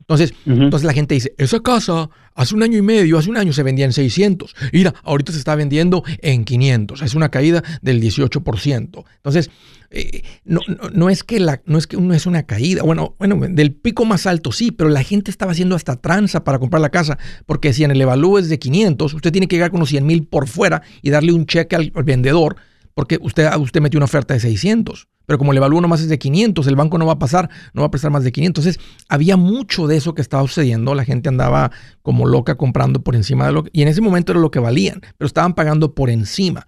Entonces, 0.00 0.34
entonces 0.44 0.84
la 0.84 0.92
gente 0.92 1.14
dice, 1.14 1.32
esa 1.38 1.60
casa 1.60 2.10
hace 2.34 2.54
un 2.54 2.62
año 2.62 2.76
y 2.76 2.82
medio, 2.82 3.16
hace 3.16 3.30
un 3.30 3.36
año 3.36 3.52
se 3.52 3.62
vendía 3.62 3.84
en 3.84 3.92
600. 3.92 4.54
Mira, 4.72 4.94
ahorita 5.04 5.32
se 5.32 5.38
está 5.38 5.54
vendiendo 5.54 6.02
en 6.20 6.44
500. 6.44 7.02
Es 7.02 7.14
una 7.14 7.28
caída 7.28 7.62
del 7.80 8.02
18%. 8.02 9.04
Entonces, 9.16 9.50
eh, 9.90 10.22
no, 10.44 10.60
no, 10.92 11.10
es 11.10 11.22
que 11.22 11.38
la, 11.38 11.62
no 11.64 11.78
es 11.78 11.86
que 11.86 11.96
no 11.96 12.12
es 12.12 12.26
una 12.26 12.44
caída. 12.44 12.82
Bueno, 12.82 13.14
bueno, 13.18 13.38
del 13.48 13.72
pico 13.72 14.04
más 14.04 14.26
alto 14.26 14.52
sí, 14.52 14.72
pero 14.72 14.90
la 14.90 15.02
gente 15.02 15.30
estaba 15.30 15.52
haciendo 15.52 15.76
hasta 15.76 15.96
tranza 15.96 16.44
para 16.44 16.58
comprar 16.58 16.80
la 16.80 16.90
casa 16.90 17.18
porque 17.46 17.72
si 17.72 17.84
en 17.84 17.90
el 17.90 18.00
evalúo 18.00 18.38
es 18.38 18.48
de 18.48 18.58
500, 18.58 19.14
usted 19.14 19.32
tiene 19.32 19.48
que 19.48 19.56
llegar 19.56 19.70
con 19.70 19.78
unos 19.78 19.90
100 19.90 20.06
mil 20.06 20.26
por 20.26 20.48
fuera 20.48 20.82
y 21.02 21.10
darle 21.10 21.32
un 21.32 21.46
cheque 21.46 21.76
al 21.76 21.92
vendedor 22.04 22.56
porque 22.94 23.18
usted, 23.20 23.48
usted 23.56 23.80
metió 23.80 23.98
una 23.98 24.04
oferta 24.04 24.34
de 24.34 24.40
600, 24.40 25.08
pero 25.30 25.38
como 25.38 25.52
el 25.52 25.58
evalúo 25.58 25.80
nomás 25.80 26.00
es 26.00 26.08
de 26.08 26.18
500, 26.18 26.66
el 26.66 26.74
banco 26.74 26.98
no 26.98 27.06
va 27.06 27.12
a 27.12 27.18
pasar, 27.20 27.50
no 27.72 27.82
va 27.82 27.86
a 27.86 27.90
prestar 27.92 28.10
más 28.10 28.24
de 28.24 28.32
500. 28.32 28.66
Entonces, 28.66 28.84
había 29.08 29.36
mucho 29.36 29.86
de 29.86 29.96
eso 29.96 30.12
que 30.12 30.22
estaba 30.22 30.42
sucediendo, 30.42 30.92
la 30.96 31.04
gente 31.04 31.28
andaba 31.28 31.70
como 32.02 32.26
loca 32.26 32.56
comprando 32.56 33.04
por 33.04 33.14
encima 33.14 33.46
de 33.46 33.52
lo 33.52 33.62
que, 33.62 33.70
y 33.72 33.82
en 33.82 33.86
ese 33.86 34.00
momento 34.00 34.32
era 34.32 34.40
lo 34.40 34.50
que 34.50 34.58
valían, 34.58 35.02
pero 35.18 35.26
estaban 35.28 35.54
pagando 35.54 35.94
por 35.94 36.10
encima. 36.10 36.66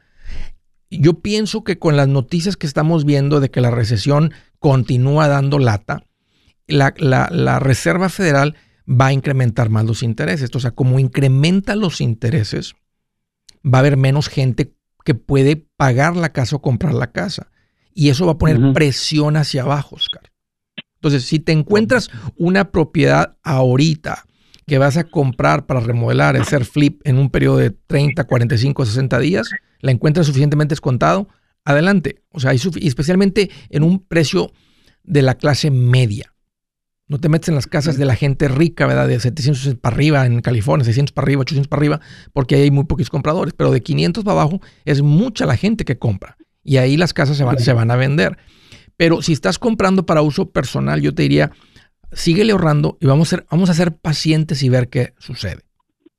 Yo 0.90 1.14
pienso 1.14 1.64
que 1.64 1.80
con 1.80 1.96
las 1.96 2.06
noticias 2.06 2.56
que 2.56 2.68
estamos 2.68 3.04
viendo 3.04 3.40
de 3.40 3.50
que 3.50 3.60
la 3.60 3.72
recesión 3.72 4.32
continúa 4.60 5.26
dando 5.26 5.58
lata, 5.58 6.04
la, 6.68 6.94
la 7.00 7.58
Reserva 7.58 8.10
Federal 8.10 8.54
va 8.88 9.06
a 9.06 9.12
incrementar 9.12 9.70
más 9.70 9.86
los 9.86 10.04
intereses. 10.04 10.50
O 10.54 10.60
sea, 10.60 10.70
como 10.70 11.00
incrementa 11.00 11.74
los 11.74 12.00
intereses, 12.00 12.76
va 13.66 13.78
a 13.78 13.80
haber 13.80 13.96
menos 13.96 14.28
gente 14.28 14.76
que 15.04 15.16
puede 15.16 15.56
pagar 15.56 16.14
la 16.16 16.32
casa 16.32 16.54
o 16.54 16.62
comprar 16.62 16.94
la 16.94 17.10
casa. 17.10 17.48
Y 17.94 18.08
eso 18.08 18.26
va 18.26 18.32
a 18.32 18.38
poner 18.38 18.72
presión 18.72 19.36
hacia 19.36 19.62
abajo, 19.62 19.96
Oscar. 19.96 20.22
Entonces, 20.94 21.24
si 21.24 21.40
te 21.40 21.52
encuentras 21.52 22.10
una 22.36 22.70
propiedad 22.70 23.36
ahorita 23.42 24.24
que 24.66 24.78
vas 24.78 24.96
a 24.96 25.04
comprar 25.04 25.66
para 25.66 25.80
remodelar, 25.80 26.36
hacer 26.36 26.64
flip 26.64 27.00
en 27.04 27.18
un 27.18 27.30
periodo 27.30 27.58
de 27.58 27.70
30, 27.70 28.24
45, 28.24 28.86
60 28.86 29.18
días, 29.18 29.50
la 29.80 29.90
encuentras 29.90 30.26
suficientemente 30.26 30.72
descontado, 30.72 31.28
adelante. 31.64 32.22
O 32.30 32.40
sea, 32.40 32.52
especialmente 32.52 33.50
en 33.70 33.82
un 33.82 33.98
precio 33.98 34.52
de 35.02 35.22
la 35.22 35.34
clase 35.34 35.70
media. 35.70 36.32
No 37.08 37.18
te 37.18 37.28
metes 37.28 37.48
en 37.48 37.56
las 37.56 37.66
casas 37.66 37.98
de 37.98 38.04
la 38.04 38.14
gente 38.14 38.48
rica, 38.48 38.86
¿verdad? 38.86 39.08
De 39.08 39.18
700 39.18 39.74
para 39.74 39.96
arriba 39.96 40.24
en 40.24 40.40
California, 40.40 40.84
600 40.84 41.12
para 41.12 41.24
arriba, 41.24 41.42
800 41.42 41.68
para 41.68 41.80
arriba, 41.80 42.00
porque 42.32 42.54
ahí 42.54 42.62
hay 42.62 42.70
muy 42.70 42.84
pocos 42.84 43.10
compradores. 43.10 43.54
Pero 43.54 43.70
de 43.70 43.82
500 43.82 44.24
para 44.24 44.40
abajo 44.40 44.60
es 44.84 45.02
mucha 45.02 45.44
la 45.44 45.56
gente 45.56 45.84
que 45.84 45.98
compra. 45.98 46.38
Y 46.62 46.76
ahí 46.76 46.96
las 46.96 47.12
casas 47.12 47.36
se 47.36 47.44
van, 47.44 47.58
se 47.58 47.72
van 47.72 47.90
a 47.90 47.96
vender. 47.96 48.38
Pero 48.96 49.22
si 49.22 49.32
estás 49.32 49.58
comprando 49.58 50.06
para 50.06 50.22
uso 50.22 50.50
personal, 50.50 51.00
yo 51.00 51.14
te 51.14 51.22
diría, 51.22 51.50
síguele 52.12 52.52
ahorrando 52.52 52.98
y 53.00 53.06
vamos 53.06 53.28
a 53.28 53.36
ser, 53.36 53.46
vamos 53.50 53.70
a 53.70 53.74
ser 53.74 53.96
pacientes 53.96 54.62
y 54.62 54.68
ver 54.68 54.88
qué 54.88 55.14
sucede. 55.18 55.62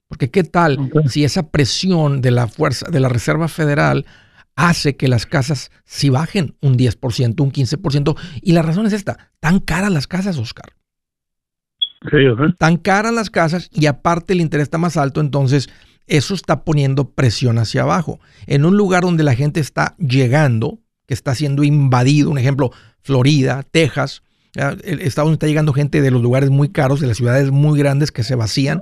Porque 0.08 0.30
qué 0.30 0.44
tal 0.44 0.92
si 1.08 1.24
esa 1.24 1.50
presión 1.50 2.22
de 2.22 2.32
la 2.32 2.48
fuerza, 2.48 2.88
de 2.92 3.00
la 3.00 3.10
Reserva 3.10 3.48
Federal 3.48 4.06
hace 4.56 4.96
que 4.96 5.08
las 5.08 5.26
casas 5.26 5.72
si 5.86 6.10
bajen 6.10 6.56
un 6.62 6.78
10%, 6.78 7.42
un 7.42 7.52
15%. 7.52 8.18
Y 8.42 8.52
la 8.52 8.62
razón 8.62 8.86
es 8.86 8.94
esta, 8.94 9.32
tan 9.40 9.60
caras 9.60 9.92
las 9.92 10.08
casas, 10.08 10.38
Oscar. 10.38 10.74
Tan 12.60 12.78
caras 12.78 13.14
las 13.14 13.30
casas 13.30 13.70
y 13.72 13.86
aparte 13.86 14.34
el 14.34 14.42
interés 14.42 14.66
está 14.66 14.78
más 14.78 14.98
alto, 14.98 15.22
entonces 15.22 15.70
eso 16.08 16.34
está 16.34 16.64
poniendo 16.64 17.10
presión 17.10 17.58
hacia 17.58 17.84
abajo. 17.84 18.20
En 18.48 18.66
un 18.66 18.78
lugar 18.78 19.04
donde 19.04 19.24
la 19.24 19.36
gente 19.36 19.60
está 19.60 19.96
llegando, 19.98 20.80
que 21.06 21.14
está 21.14 21.36
siendo 21.36 21.64
invadido, 21.64 22.30
un 22.30 22.38
ejemplo, 22.38 22.72
Florida, 23.02 23.64
Texas, 23.72 24.24
Estados 24.54 25.28
Unidos 25.28 25.34
está 25.34 25.48
llegando 25.48 25.74
gente 25.74 26.02
de 26.02 26.12
los 26.12 26.22
lugares 26.22 26.50
muy 26.50 26.70
caros, 26.70 27.00
de 27.00 27.08
las 27.08 27.18
ciudades 27.18 27.52
muy 27.52 27.78
grandes 27.78 28.12
que 28.12 28.24
se 28.24 28.36
vacían, 28.36 28.82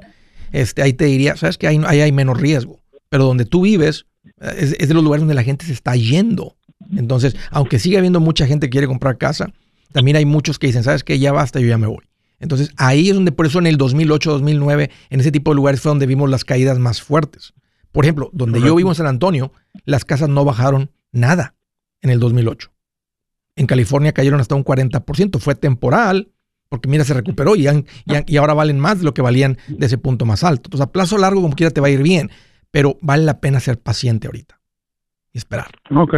este, 0.51 0.81
ahí 0.81 0.93
te 0.93 1.05
diría, 1.05 1.37
sabes 1.37 1.57
que 1.57 1.67
ahí, 1.67 1.77
hay 1.77 2.11
menos 2.11 2.39
riesgo, 2.39 2.79
pero 3.09 3.23
donde 3.23 3.45
tú 3.45 3.61
vives 3.61 4.05
es, 4.41 4.75
es, 4.77 4.87
de 4.87 4.93
los 4.93 5.03
lugares 5.03 5.21
donde 5.21 5.35
la 5.35 5.43
gente 5.43 5.65
se 5.65 5.73
está 5.73 5.95
yendo. 5.95 6.57
Entonces, 6.97 7.35
aunque 7.51 7.79
sigue 7.79 7.97
habiendo 7.97 8.19
mucha 8.19 8.45
gente 8.45 8.67
que 8.67 8.71
quiere 8.71 8.87
comprar 8.87 9.17
casa, 9.17 9.53
también 9.93 10.17
hay 10.17 10.25
muchos 10.25 10.59
que 10.59 10.67
dicen, 10.67 10.83
sabes 10.83 11.03
que 11.03 11.19
ya 11.19 11.31
basta, 11.31 11.59
yo 11.59 11.67
ya 11.67 11.77
me 11.77 11.87
voy. 11.87 12.03
Entonces 12.41 12.71
ahí 12.75 13.09
es 13.09 13.15
donde 13.15 13.31
por 13.31 13.45
eso 13.45 13.59
en 13.59 13.67
el 13.67 13.77
2008, 13.77 14.31
2009, 14.31 14.89
en 15.09 15.19
ese 15.19 15.31
tipo 15.31 15.51
de 15.51 15.55
lugares 15.55 15.79
fue 15.79 15.91
donde 15.91 16.07
vimos 16.07 16.29
las 16.29 16.43
caídas 16.43 16.79
más 16.79 17.01
fuertes. 17.01 17.53
Por 17.91 18.05
ejemplo, 18.05 18.29
donde 18.33 18.61
yo 18.61 18.75
vivo 18.75 18.89
en 18.89 18.95
San 18.95 19.07
Antonio, 19.07 19.53
las 19.85 20.05
casas 20.05 20.29
no 20.29 20.43
bajaron 20.43 20.91
nada 21.11 21.55
en 22.01 22.09
el 22.09 22.19
2008. 22.19 22.71
En 23.55 23.67
California 23.67 24.13
cayeron 24.13 24.39
hasta 24.39 24.55
un 24.55 24.63
40%. 24.63 25.39
Fue 25.39 25.55
temporal, 25.55 26.31
porque 26.69 26.87
mira, 26.87 27.03
se 27.03 27.13
recuperó 27.13 27.55
y, 27.55 27.67
y, 28.27 28.37
ahora 28.37 28.53
valen 28.53 28.79
más 28.79 28.99
de 28.99 29.05
lo 29.05 29.13
que 29.13 29.21
valían 29.21 29.57
de 29.67 29.85
ese 29.85 29.97
punto 29.97 30.25
más 30.25 30.43
alto. 30.43 30.67
Entonces, 30.67 30.87
a 30.87 30.91
plazo 30.91 31.17
largo, 31.17 31.41
como 31.41 31.55
quiera, 31.55 31.71
te 31.71 31.81
va 31.81 31.87
a 31.87 31.91
ir 31.91 32.01
bien, 32.01 32.31
pero 32.71 32.97
vale 33.01 33.23
la 33.23 33.39
pena 33.39 33.59
ser 33.59 33.77
paciente 33.77 34.27
ahorita 34.27 34.59
y 35.33 35.37
esperar. 35.37 35.71
Ok. 35.93 36.15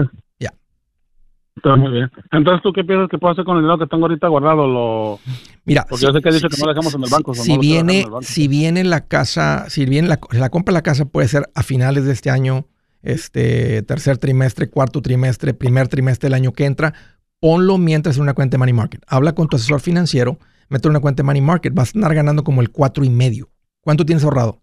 Está 1.56 1.76
muy 1.76 1.92
bien. 1.92 2.12
Entonces, 2.32 2.62
¿tú 2.64 2.74
qué 2.74 2.84
piensas 2.84 3.10
que 3.10 3.18
puedo 3.18 3.34
hacer 3.34 3.46
con 3.46 3.58
el 3.58 3.64
dinero 3.64 3.78
que 3.78 3.88
tengo 3.88 4.06
ahorita 4.06 4.28
guardado? 4.28 4.68
Lo... 4.68 5.20
Mira, 5.66 5.86
porque 5.88 6.06
yo 6.06 6.12
sé 6.12 6.22
que 6.22 6.32
dicho 6.32 6.50
que 6.50 6.58
no 6.62 6.68
dejamos 6.68 6.96
en 6.96 7.04
el 7.04 7.10
banco. 7.10 7.34
Si, 7.34 7.58
viene, 7.58 8.06
si 8.22 8.48
viene 8.48 8.84
la 8.84 9.08
casa, 9.08 9.70
si 9.70 9.86
viene 9.86 10.08
la, 10.08 10.20
la 10.32 10.50
compra 10.50 10.72
de 10.72 10.78
la 10.78 10.82
casa 10.82 11.06
puede 11.06 11.28
ser 11.28 11.50
a 11.54 11.64
finales 11.64 12.06
de 12.06 12.14
este 12.14 12.32
año, 12.32 12.66
este 13.04 13.84
tercer 13.84 14.18
trimestre, 14.18 14.70
cuarto 14.70 15.02
trimestre, 15.02 15.54
primer 15.54 15.88
trimestre 15.88 16.28
del 16.28 16.34
año 16.34 16.54
que 16.54 16.66
entra, 16.66 16.94
ponlo 17.40 17.78
mientras 17.78 18.18
en 18.18 18.24
una 18.24 18.34
cuenta 18.34 18.56
de 18.56 18.60
Money 18.60 18.74
Market. 18.74 19.04
Habla 19.08 19.36
con 19.36 19.48
tu 19.48 19.58
asesor 19.58 19.80
financiero, 19.80 20.40
mete 20.70 20.88
una 20.88 21.02
cuenta 21.02 21.22
de 21.22 21.28
Money 21.28 21.42
Market, 21.42 21.74
vas 21.74 21.94
a 21.94 22.00
estar 22.00 22.16
ganando 22.16 22.44
como 22.44 22.62
el 22.62 22.72
cuatro 22.72 23.04
y 23.04 23.10
medio. 23.10 23.50
¿Cuánto 23.82 24.06
tienes 24.06 24.24
ahorrado? 24.24 24.63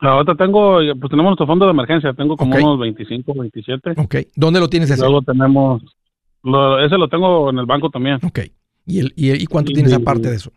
Ahora 0.00 0.34
tengo, 0.34 0.78
pues 1.00 1.10
tenemos 1.10 1.30
nuestro 1.30 1.46
fondo 1.46 1.64
de 1.64 1.70
emergencia, 1.70 2.12
tengo 2.12 2.36
como 2.36 2.54
unos 2.54 2.78
25, 2.78 3.34
27. 3.34 3.92
Ok, 3.96 4.16
¿dónde 4.36 4.60
lo 4.60 4.68
tienes 4.68 4.90
ese? 4.90 5.00
Luego 5.00 5.22
tenemos, 5.22 5.82
ese 6.84 6.98
lo 6.98 7.08
tengo 7.08 7.50
en 7.50 7.58
el 7.58 7.66
banco 7.66 7.90
también. 7.90 8.18
Ok, 8.22 8.40
¿y, 8.86 9.00
el, 9.00 9.12
y, 9.16 9.46
cuánto 9.46 9.72
tienes 9.72 9.92
aparte 9.92 10.28
de 10.28 10.36
eso? 10.36 10.52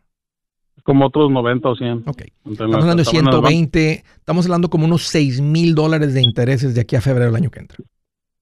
Como 0.84 1.06
otros 1.06 1.30
90 1.32 1.70
o 1.70 1.76
100. 1.76 2.04
Ok. 2.08 2.24
estamos 2.50 2.76
hablando 2.76 3.04
de 3.04 3.06
120, 3.06 4.04
estamos 4.16 4.46
hablando 4.46 4.70
como 4.70 4.86
unos 4.86 5.04
6 5.04 5.42
mil 5.42 5.76
dólares 5.76 6.14
de 6.14 6.22
intereses 6.22 6.76
de 6.76 6.82
aquí 6.82 6.96
a 6.96 7.02
febrero 7.02 7.28
del 7.28 7.36
año 7.36 7.50
que 7.50 7.60
entra. 7.60 7.78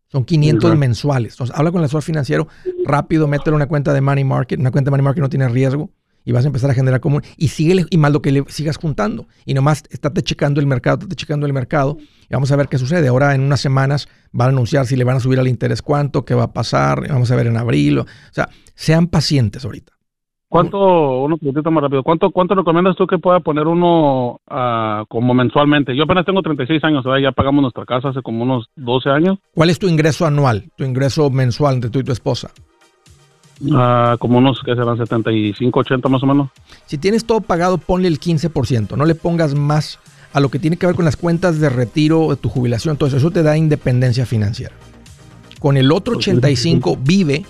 Son 0.07 0.23
500 0.23 0.77
mensuales. 0.77 1.33
Entonces, 1.33 1.55
habla 1.55 1.71
con 1.71 1.79
el 1.81 1.85
asesor 1.85 2.03
financiero, 2.03 2.47
rápido, 2.85 3.27
métele 3.27 3.55
una 3.55 3.67
cuenta 3.67 3.93
de 3.93 4.01
money 4.01 4.23
market. 4.23 4.59
Una 4.59 4.71
cuenta 4.71 4.89
de 4.89 4.91
money 4.91 5.03
market 5.03 5.21
no 5.21 5.29
tiene 5.29 5.49
riesgo 5.49 5.89
y 6.25 6.31
vas 6.31 6.43
a 6.43 6.47
empezar 6.47 6.71
a 6.71 6.73
generar 6.73 6.99
común. 6.99 7.21
Y 7.37 7.49
sigue 7.49 7.85
y 7.89 7.97
más 7.97 8.11
lo 8.11 8.21
que 8.21 8.31
le 8.31 8.43
sigas 8.47 8.77
juntando. 8.77 9.27
Y 9.45 9.53
nomás 9.53 9.83
estate 9.89 10.21
checando 10.23 10.59
el 10.59 10.67
mercado, 10.67 10.99
estate 10.99 11.15
checando 11.15 11.45
el 11.45 11.53
mercado 11.53 11.97
y 12.29 12.33
vamos 12.33 12.51
a 12.51 12.55
ver 12.55 12.67
qué 12.67 12.77
sucede. 12.77 13.07
Ahora 13.07 13.35
en 13.35 13.41
unas 13.41 13.61
semanas 13.61 14.09
van 14.31 14.47
a 14.47 14.51
anunciar 14.51 14.85
si 14.85 14.95
le 14.95 15.03
van 15.03 15.17
a 15.17 15.19
subir 15.19 15.39
al 15.39 15.47
interés 15.47 15.81
cuánto, 15.81 16.25
qué 16.25 16.33
va 16.33 16.43
a 16.43 16.53
pasar. 16.53 17.07
Vamos 17.07 17.31
a 17.31 17.35
ver 17.35 17.47
en 17.47 17.57
abril. 17.57 17.99
O, 17.99 18.05
sea, 18.31 18.49
sean 18.73 19.07
pacientes 19.07 19.63
ahorita. 19.63 19.93
¿Cuánto, 20.47 21.23
uno 21.23 21.37
poquito 21.37 21.69
más 21.69 21.83
rápido, 21.83 22.01
¿cuánto, 22.03 22.31
cuánto 22.31 22.55
recomiendas 22.55 22.95
tú 22.95 23.07
que 23.07 23.17
pueda 23.17 23.41
poner 23.41 23.67
uno 23.67 24.39
uh, 24.49 25.05
como 25.09 25.33
mensualmente? 25.33 25.93
Yo 25.97 26.03
apenas 26.03 26.25
tengo 26.25 26.41
36 26.41 26.81
años, 26.83 27.03
ya 27.21 27.31
pagamos 27.33 27.61
nuestra 27.61 27.83
casa 27.83 28.09
hace 28.09 28.21
como 28.21 28.43
unos 28.43 28.67
12 28.77 29.09
años. 29.09 29.39
¿Cuál 29.53 29.69
es 29.71 29.79
tu 29.79 29.87
ingreso 29.87 30.25
anual, 30.25 30.71
tu 30.77 30.85
ingreso 30.85 31.29
mensual 31.29 31.75
entre 31.75 31.89
tú 31.89 31.99
y 31.99 32.03
tu 32.03 32.13
esposa? 32.13 32.51
Uh, 33.61 34.17
como 34.19 34.39
unos 34.39 34.61
que 34.65 34.75
serán 34.75 34.97
75, 34.97 35.79
80 35.79 36.09
más 36.09 36.23
o 36.23 36.25
menos. 36.25 36.49
Si 36.87 36.97
tienes 36.97 37.25
todo 37.25 37.39
pagado, 37.41 37.77
ponle 37.77 38.07
el 38.07 38.19
15%, 38.19 38.97
no 38.97 39.05
le 39.05 39.15
pongas 39.15 39.55
más 39.55 39.99
a 40.33 40.41
lo 40.41 40.49
que 40.49 40.59
tiene 40.59 40.75
que 40.75 40.85
ver 40.85 40.95
con 40.95 41.05
las 41.05 41.15
cuentas 41.15 41.59
de 41.61 41.69
retiro 41.69 42.29
de 42.29 42.35
tu 42.35 42.49
jubilación, 42.49 42.93
entonces 42.93 43.19
eso 43.19 43.31
te 43.31 43.43
da 43.43 43.55
independencia 43.55 44.25
financiera. 44.25 44.75
Con 45.59 45.77
el 45.77 45.93
otro 45.93 46.17
85 46.17 46.97
vive, 47.01 47.45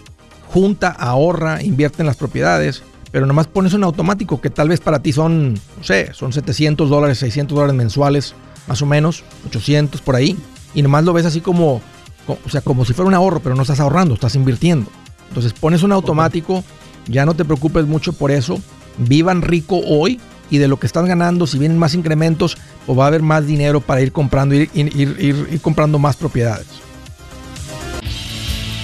junta, 0.50 0.89
ahorra, 0.89 1.63
invierte 1.63 2.04
en 2.04 2.06
las 2.06 2.18
propiedades, 2.18 2.84
pero 3.12 3.26
nomás 3.26 3.48
pones 3.48 3.74
un 3.74 3.84
automático 3.84 4.39
que 4.39 4.52
tal 4.52 4.70
vez 4.70 4.82
para 4.82 5.00
ti 5.00 5.12
son, 5.12 5.56
no 5.56 5.84
sé, 5.84 6.13
son 6.13 6.32
700 6.32 6.88
dólares, 6.88 7.18
600 7.18 7.56
dólares 7.56 7.76
mensuales, 7.76 8.36
más 8.68 8.80
o 8.84 8.86
menos, 8.86 9.24
800 9.48 10.02
por 10.02 10.15
ahí, 10.15 10.38
y 10.76 10.84
nomás 10.84 11.04
lo 11.04 11.13
ves 11.13 11.26
así 11.26 11.41
como, 11.41 11.82
o 12.28 12.50
sea, 12.50 12.62
como 12.62 12.86
si 12.86 12.94
fuera 12.94 13.08
un 13.08 13.15
ahorro, 13.15 13.39
pero 13.39 13.56
no 13.56 13.63
estás 13.63 13.80
ahorrando, 13.80 14.13
estás 14.13 14.36
invirtiendo. 14.36 14.91
Entonces 15.30 15.54
pones 15.54 15.84
un 15.84 15.92
automático, 15.92 16.64
ya 17.08 17.26
no 17.26 17.34
te 17.34 17.46
preocupes 17.46 17.86
mucho 17.86 18.14
por 18.14 18.32
eso, 18.32 18.60
vivan 18.98 19.42
rico 19.42 19.82
hoy 19.86 20.20
y 20.50 20.58
de 20.58 20.68
lo 20.68 20.78
que 20.78 20.88
están 20.88 21.08
ganando, 21.08 21.48
si 21.48 21.58
vienen 21.58 21.78
más 21.78 21.94
incrementos, 21.94 22.58
pues 22.86 22.98
va 22.98 23.06
a 23.06 23.08
haber 23.08 23.22
más 23.22 23.48
dinero 23.48 23.82
para 23.82 24.02
ir 24.02 24.12
comprando, 24.12 24.56
ir, 24.56 24.70
ir, 24.74 25.60
comprando 25.62 26.00
más 26.00 26.16
propiedades. 26.16 26.68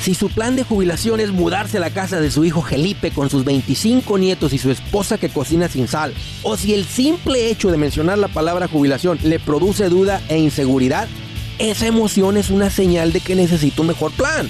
Si 0.02 0.16
su 0.16 0.30
plan 0.30 0.56
de 0.56 0.64
jubilación 0.64 1.20
es 1.20 1.30
mudarse 1.30 1.78
a 1.78 1.80
la 1.80 1.92
casa 1.92 2.20
de 2.20 2.32
su 2.32 2.44
hijo 2.44 2.64
Felipe 2.64 3.12
con 3.12 3.30
sus 3.30 3.46
25 3.46 4.18
nietos 4.18 4.52
y 4.52 4.58
su 4.58 4.72
esposa 4.72 5.20
que 5.20 5.30
cocina 5.30 5.70
sin 5.70 5.88
sal, 5.88 6.16
o 6.42 6.58
si 6.58 6.74
el 6.74 6.86
simple 6.86 7.52
hecho 7.52 7.70
de 7.70 7.78
mencionar 7.78 8.18
la 8.18 8.28
palabra 8.28 8.68
jubilación 8.68 9.20
le 9.22 9.40
produce 9.40 9.90
duda 9.90 10.20
e 10.28 10.40
inseguridad, 10.40 11.08
esa 11.60 11.86
emoción 11.86 12.38
es 12.38 12.50
una 12.50 12.72
señal 12.72 13.14
de 13.14 13.20
que 13.20 13.36
necesita 13.36 13.82
un 13.82 13.90
mejor 13.90 14.12
plan. 14.14 14.50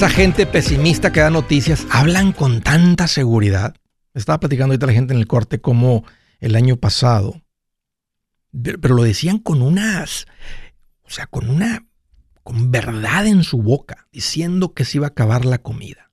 Esa 0.00 0.08
gente 0.08 0.46
pesimista 0.46 1.12
que 1.12 1.20
da 1.20 1.28
noticias, 1.28 1.86
hablan 1.90 2.32
con 2.32 2.62
tanta 2.62 3.06
seguridad. 3.06 3.74
Estaba 4.14 4.40
platicando 4.40 4.72
ahorita 4.72 4.86
la 4.86 4.94
gente 4.94 5.12
en 5.12 5.20
el 5.20 5.26
corte 5.26 5.60
como 5.60 6.04
el 6.38 6.56
año 6.56 6.78
pasado, 6.78 7.42
pero 8.50 8.94
lo 8.94 9.02
decían 9.02 9.38
con 9.38 9.60
unas, 9.60 10.24
o 11.02 11.10
sea, 11.10 11.26
con 11.26 11.50
una, 11.50 11.86
con 12.42 12.70
verdad 12.70 13.26
en 13.26 13.42
su 13.42 13.60
boca, 13.60 14.08
diciendo 14.10 14.72
que 14.72 14.86
se 14.86 14.96
iba 14.96 15.06
a 15.06 15.10
acabar 15.10 15.44
la 15.44 15.58
comida, 15.58 16.10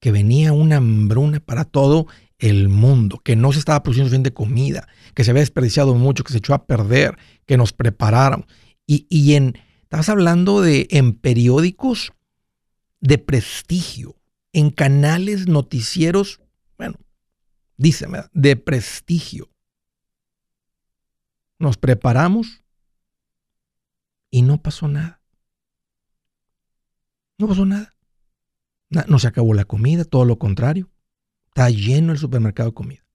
que 0.00 0.10
venía 0.10 0.54
una 0.54 0.78
hambruna 0.78 1.40
para 1.40 1.66
todo 1.66 2.06
el 2.38 2.70
mundo, 2.70 3.20
que 3.22 3.36
no 3.36 3.52
se 3.52 3.58
estaba 3.58 3.82
produciendo 3.82 4.08
suficiente 4.08 4.32
comida, 4.32 4.88
que 5.12 5.22
se 5.22 5.32
había 5.32 5.42
desperdiciado 5.42 5.94
mucho, 5.96 6.24
que 6.24 6.32
se 6.32 6.38
echó 6.38 6.54
a 6.54 6.64
perder, 6.64 7.18
que 7.44 7.58
nos 7.58 7.74
prepararon. 7.74 8.46
Y, 8.86 9.06
y 9.10 9.34
en, 9.34 9.58
estabas 9.82 10.08
hablando 10.08 10.62
de 10.62 10.88
en 10.90 11.12
periódicos 11.12 12.14
de 13.00 13.18
prestigio, 13.18 14.16
en 14.52 14.70
canales 14.70 15.48
noticieros, 15.48 16.40
bueno, 16.76 16.96
díceme, 17.76 18.20
de 18.32 18.56
prestigio. 18.56 19.50
Nos 21.58 21.76
preparamos 21.76 22.62
y 24.30 24.42
no 24.42 24.62
pasó 24.62 24.88
nada. 24.88 25.20
No 27.38 27.48
pasó 27.48 27.64
nada. 27.64 27.94
No 28.88 29.18
se 29.18 29.28
acabó 29.28 29.54
la 29.54 29.64
comida, 29.64 30.04
todo 30.04 30.24
lo 30.24 30.38
contrario. 30.38 30.90
Está 31.48 31.70
lleno 31.70 32.12
el 32.12 32.18
supermercado 32.18 32.70
de 32.70 32.74
comida. 32.74 33.06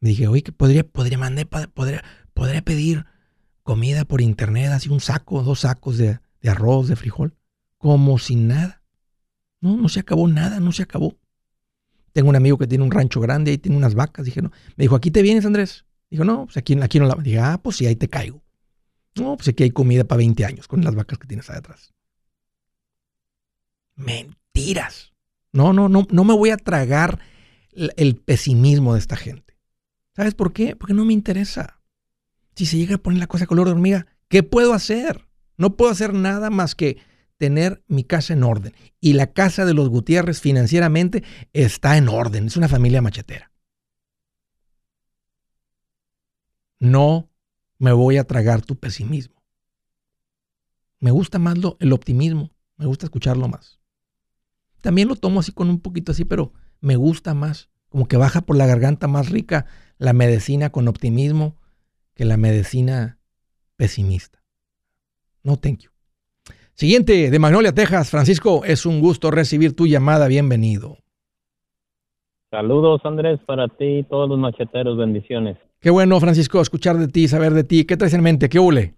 Me 0.00 0.10
dije, 0.10 0.28
oye, 0.28 0.42
que 0.42 0.52
podría, 0.52 0.86
podría 0.86 1.18
mandar, 1.18 1.48
podría, 1.48 2.04
podría 2.32 2.62
pedir 2.62 3.06
comida 3.62 4.04
por 4.04 4.20
internet, 4.20 4.70
así 4.70 4.88
un 4.88 5.00
saco, 5.00 5.42
dos 5.42 5.60
sacos 5.60 5.98
de 5.98 6.20
arroz, 6.44 6.88
de 6.88 6.96
frijol 6.96 7.36
como 7.86 8.18
sin 8.18 8.48
nada. 8.48 8.82
No, 9.60 9.76
no 9.76 9.88
se 9.88 10.00
acabó 10.00 10.26
nada, 10.26 10.58
no 10.58 10.72
se 10.72 10.82
acabó. 10.82 11.16
Tengo 12.12 12.30
un 12.30 12.34
amigo 12.34 12.58
que 12.58 12.66
tiene 12.66 12.82
un 12.82 12.90
rancho 12.90 13.20
grande, 13.20 13.52
ahí 13.52 13.58
tiene 13.58 13.76
unas 13.76 13.94
vacas. 13.94 14.24
Dije, 14.24 14.42
no. 14.42 14.50
Me 14.74 14.82
dijo, 14.82 14.96
¿aquí 14.96 15.12
te 15.12 15.22
vienes, 15.22 15.46
Andrés? 15.46 15.84
Dijo, 16.10 16.24
no, 16.24 16.46
pues 16.46 16.56
aquí, 16.56 16.76
aquí 16.82 16.98
no 16.98 17.06
la. 17.06 17.14
Dije, 17.14 17.38
ah, 17.38 17.60
pues 17.62 17.76
sí, 17.76 17.86
ahí 17.86 17.94
te 17.94 18.08
caigo. 18.08 18.42
No, 19.14 19.36
pues 19.36 19.46
aquí 19.46 19.62
hay 19.62 19.70
comida 19.70 20.02
para 20.02 20.16
20 20.16 20.44
años 20.44 20.66
con 20.66 20.82
las 20.82 20.96
vacas 20.96 21.16
que 21.16 21.28
tienes 21.28 21.48
ahí 21.48 21.58
atrás. 21.58 21.94
Mentiras. 23.94 25.12
No, 25.52 25.72
no, 25.72 25.88
no, 25.88 26.08
no 26.10 26.24
me 26.24 26.34
voy 26.34 26.50
a 26.50 26.56
tragar 26.56 27.20
el 27.70 28.16
pesimismo 28.16 28.94
de 28.94 28.98
esta 28.98 29.14
gente. 29.14 29.60
¿Sabes 30.16 30.34
por 30.34 30.52
qué? 30.52 30.74
Porque 30.74 30.92
no 30.92 31.04
me 31.04 31.12
interesa. 31.12 31.80
Si 32.56 32.66
se 32.66 32.78
llega 32.78 32.96
a 32.96 32.98
poner 32.98 33.20
la 33.20 33.28
cosa 33.28 33.46
color 33.46 33.66
de 33.66 33.74
hormiga, 33.74 34.08
¿qué 34.26 34.42
puedo 34.42 34.72
hacer? 34.74 35.28
No 35.56 35.76
puedo 35.76 35.92
hacer 35.92 36.14
nada 36.14 36.50
más 36.50 36.74
que 36.74 36.96
tener 37.36 37.84
mi 37.86 38.04
casa 38.04 38.32
en 38.32 38.42
orden. 38.42 38.74
Y 39.00 39.14
la 39.14 39.32
casa 39.32 39.64
de 39.64 39.74
los 39.74 39.88
Gutiérrez 39.88 40.40
financieramente 40.40 41.22
está 41.52 41.96
en 41.96 42.08
orden. 42.08 42.46
Es 42.46 42.56
una 42.56 42.68
familia 42.68 43.02
machetera. 43.02 43.52
No 46.78 47.30
me 47.78 47.92
voy 47.92 48.16
a 48.16 48.24
tragar 48.24 48.62
tu 48.62 48.78
pesimismo. 48.78 49.42
Me 50.98 51.10
gusta 51.10 51.38
más 51.38 51.58
lo, 51.58 51.76
el 51.80 51.92
optimismo. 51.92 52.50
Me 52.76 52.86
gusta 52.86 53.06
escucharlo 53.06 53.48
más. 53.48 53.80
También 54.80 55.08
lo 55.08 55.16
tomo 55.16 55.40
así 55.40 55.52
con 55.52 55.68
un 55.68 55.80
poquito 55.80 56.12
así, 56.12 56.24
pero 56.24 56.52
me 56.80 56.96
gusta 56.96 57.34
más. 57.34 57.70
Como 57.88 58.08
que 58.08 58.16
baja 58.16 58.42
por 58.42 58.56
la 58.56 58.66
garganta 58.66 59.08
más 59.08 59.30
rica 59.30 59.66
la 59.98 60.12
medicina 60.12 60.70
con 60.70 60.88
optimismo 60.88 61.56
que 62.14 62.24
la 62.24 62.36
medicina 62.36 63.18
pesimista. 63.76 64.42
No, 65.42 65.58
thank 65.58 65.80
you. 65.80 65.95
Siguiente, 66.76 67.30
de 67.30 67.38
Magnolia, 67.38 67.72
Texas. 67.72 68.10
Francisco, 68.10 68.62
es 68.66 68.84
un 68.84 69.00
gusto 69.00 69.30
recibir 69.30 69.74
tu 69.74 69.86
llamada. 69.86 70.28
Bienvenido. 70.28 70.98
Saludos, 72.50 73.00
Andrés, 73.04 73.40
para 73.46 73.66
ti 73.68 74.00
y 74.00 74.02
todos 74.02 74.28
los 74.28 74.38
macheteros. 74.38 74.98
Bendiciones. 74.98 75.56
Qué 75.80 75.88
bueno, 75.88 76.20
Francisco, 76.20 76.60
escuchar 76.60 76.98
de 76.98 77.08
ti, 77.08 77.28
saber 77.28 77.54
de 77.54 77.64
ti. 77.64 77.86
¿Qué 77.86 77.96
traes 77.96 78.12
en 78.12 78.22
mente? 78.22 78.50
¿Qué 78.50 78.58
hule? 78.58 78.92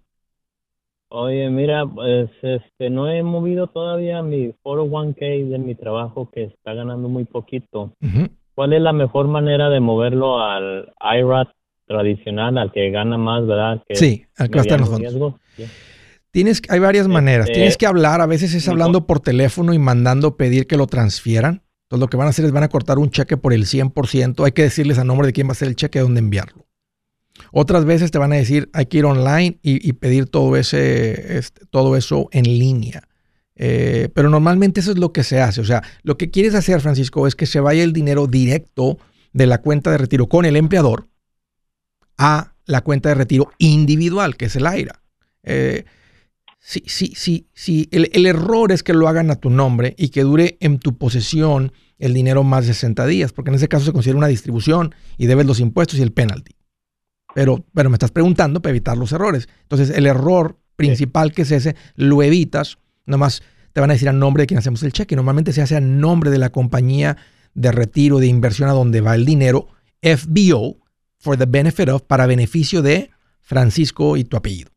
Oye, 1.07 1.49
mira, 1.49 1.85
pues 1.87 2.29
este, 2.41 2.89
no 2.89 3.09
he 3.09 3.23
movido 3.23 3.67
todavía 3.67 4.21
mi 4.23 4.53
401k 4.61 5.47
de 5.47 5.57
mi 5.57 5.73
trabajo 5.73 6.29
que 6.31 6.43
está 6.43 6.73
ganando 6.73 7.07
muy 7.07 7.23
poquito. 7.23 7.93
¿Cuál 8.55 8.73
es 8.73 8.81
la 8.81 8.91
mejor 8.91 9.29
manera 9.29 9.69
de 9.69 9.79
moverlo 9.79 10.41
al 10.41 10.91
IRA 10.99 11.49
tradicional, 11.87 12.57
al 12.57 12.73
que 12.73 12.91
gana 12.91 13.17
más, 13.17 13.47
verdad? 13.47 13.81
Que 13.87 13.95
sí, 13.95 14.25
al 14.37 14.49
que 14.49 14.57
los 14.57 14.89
fondos. 14.89 15.35
Tienes, 16.31 16.61
hay 16.69 16.79
varias 16.79 17.07
maneras. 17.07 17.47
Este, 17.47 17.55
Tienes 17.55 17.77
que 17.77 17.85
hablar, 17.85 18.21
a 18.21 18.25
veces 18.25 18.53
es 18.53 18.67
hablando 18.67 19.07
por 19.07 19.19
teléfono 19.19 19.73
y 19.73 19.79
mandando 19.79 20.37
pedir 20.37 20.67
que 20.67 20.77
lo 20.77 20.87
transfieran. 20.87 21.63
Entonces 21.83 22.01
lo 22.01 22.07
que 22.07 22.17
van 22.17 22.27
a 22.27 22.29
hacer 22.29 22.45
es 22.45 22.51
van 22.51 22.63
a 22.63 22.69
cortar 22.69 22.99
un 22.99 23.09
cheque 23.09 23.35
por 23.35 23.51
el 23.51 23.65
100%. 23.65 24.45
Hay 24.45 24.51
que 24.51 24.61
decirles 24.61 24.99
a 24.99 25.03
nombre 25.03 25.27
de 25.27 25.33
quién 25.33 25.47
va 25.47 25.53
a 25.53 25.55
ser 25.55 25.69
el 25.69 25.75
cheque, 25.75 25.99
dónde 25.99 26.19
enviarlo. 26.19 26.67
Otras 27.51 27.85
veces 27.85 28.11
te 28.11 28.19
van 28.19 28.31
a 28.33 28.35
decir, 28.35 28.69
hay 28.73 28.85
que 28.85 28.99
ir 28.99 29.05
online 29.05 29.59
y, 29.63 29.93
pedir 29.93 30.27
todo, 30.27 30.55
ese, 30.55 31.37
este, 31.37 31.65
todo 31.67 31.95
eso 31.95 32.29
en 32.31 32.43
línea. 32.43 33.07
Eh, 33.55 34.09
pero 34.13 34.29
normalmente 34.29 34.81
eso 34.81 34.91
es 34.91 34.99
lo 34.99 35.11
que 35.13 35.23
se 35.23 35.41
hace. 35.41 35.61
O 35.61 35.65
sea, 35.65 35.81
lo 36.03 36.17
que 36.17 36.29
quieres 36.29 36.53
hacer, 36.53 36.79
Francisco, 36.81 37.25
es 37.27 37.35
que 37.35 37.45
se 37.45 37.59
vaya 37.59 37.83
el 37.83 37.93
dinero 37.93 38.27
directo 38.27 38.99
de 39.33 39.47
la 39.47 39.59
cuenta 39.59 39.91
de 39.91 39.97
retiro 39.97 40.27
con 40.27 40.45
el 40.45 40.55
empleador 40.55 41.07
a 42.17 42.53
la 42.65 42.81
cuenta 42.81 43.09
de 43.09 43.15
retiro 43.15 43.49
individual, 43.57 44.37
que 44.37 44.45
es 44.45 44.55
el 44.55 44.67
AIRA. 44.67 45.01
Eh, 45.43 45.85
sí, 46.69 46.83
sí, 46.85 47.13
sí, 47.15 47.47
sí. 47.53 47.89
El, 47.91 48.11
el, 48.13 48.27
error 48.27 48.71
es 48.71 48.83
que 48.83 48.93
lo 48.93 49.07
hagan 49.07 49.31
a 49.31 49.35
tu 49.35 49.49
nombre 49.49 49.95
y 49.97 50.09
que 50.09 50.21
dure 50.21 50.57
en 50.59 50.77
tu 50.77 50.99
posesión 50.99 51.71
el 51.97 52.13
dinero 52.13 52.43
más 52.43 52.67
de 52.67 52.75
60 52.75 53.07
días, 53.07 53.33
porque 53.33 53.49
en 53.49 53.55
ese 53.55 53.67
caso 53.67 53.85
se 53.85 53.91
considera 53.91 54.19
una 54.19 54.27
distribución 54.27 54.93
y 55.17 55.25
debes 55.25 55.47
los 55.47 55.59
impuestos 55.59 55.97
y 55.97 56.03
el 56.03 56.11
penalty. 56.11 56.53
Pero, 57.33 57.65
pero 57.73 57.89
me 57.89 57.95
estás 57.95 58.11
preguntando 58.11 58.61
para 58.61 58.69
evitar 58.69 58.97
los 58.97 59.11
errores. 59.11 59.49
Entonces, 59.63 59.89
el 59.89 60.05
error 60.05 60.59
principal 60.75 61.31
que 61.31 61.41
es 61.41 61.51
ese, 61.51 61.75
lo 61.95 62.21
evitas. 62.21 62.77
Nomás 63.07 63.41
te 63.73 63.81
van 63.81 63.89
a 63.89 63.93
decir 63.93 64.07
a 64.07 64.13
nombre 64.13 64.43
de 64.43 64.47
quien 64.47 64.59
hacemos 64.59 64.83
el 64.83 64.93
cheque. 64.93 65.15
Normalmente 65.15 65.53
se 65.53 65.63
hace 65.63 65.75
a 65.75 65.81
nombre 65.81 66.29
de 66.29 66.37
la 66.37 66.51
compañía 66.51 67.17
de 67.55 67.71
retiro, 67.71 68.19
de 68.19 68.27
inversión 68.27 68.69
a 68.69 68.73
donde 68.73 69.01
va 69.01 69.15
el 69.15 69.25
dinero, 69.25 69.69
FBO, 70.03 70.77
for 71.17 71.35
the 71.35 71.45
benefit 71.47 71.89
of, 71.89 72.03
para 72.03 72.27
beneficio 72.27 72.83
de 72.83 73.09
Francisco 73.41 74.17
y 74.17 74.23
tu 74.23 74.37
apellido. 74.37 74.69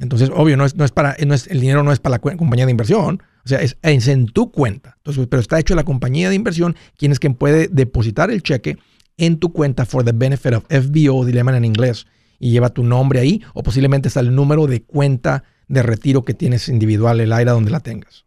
Entonces, 0.00 0.30
obvio, 0.34 0.56
no 0.56 0.64
es, 0.64 0.74
no 0.76 0.84
es 0.84 0.92
para, 0.92 1.14
no 1.26 1.34
es, 1.34 1.46
el 1.48 1.60
dinero 1.60 1.82
no 1.82 1.92
es 1.92 2.00
para 2.00 2.14
la 2.14 2.18
compañía 2.18 2.64
de 2.64 2.70
inversión, 2.70 3.22
o 3.44 3.48
sea, 3.48 3.60
es, 3.60 3.78
es, 3.82 4.08
en 4.08 4.26
tu 4.26 4.50
cuenta. 4.50 4.94
Entonces, 4.96 5.26
pero 5.30 5.40
está 5.40 5.58
hecho 5.60 5.74
la 5.74 5.84
compañía 5.84 6.30
de 6.30 6.34
inversión, 6.34 6.74
quien 6.96 7.12
es 7.12 7.20
quien 7.20 7.34
puede 7.34 7.68
depositar 7.68 8.30
el 8.30 8.42
cheque 8.42 8.78
en 9.18 9.38
tu 9.38 9.52
cuenta 9.52 9.84
for 9.84 10.02
the 10.02 10.12
benefit 10.14 10.54
of 10.54 10.64
FBO, 10.68 11.26
dilema 11.26 11.54
en 11.54 11.66
inglés, 11.66 12.06
y 12.38 12.50
lleva 12.50 12.70
tu 12.70 12.82
nombre 12.82 13.20
ahí, 13.20 13.42
o 13.52 13.62
posiblemente 13.62 14.08
está 14.08 14.20
el 14.20 14.34
número 14.34 14.66
de 14.66 14.82
cuenta 14.82 15.44
de 15.68 15.82
retiro 15.82 16.24
que 16.24 16.32
tienes 16.32 16.68
individual, 16.70 17.20
el 17.20 17.32
aire 17.32 17.50
donde 17.50 17.70
la 17.70 17.80
tengas. 17.80 18.24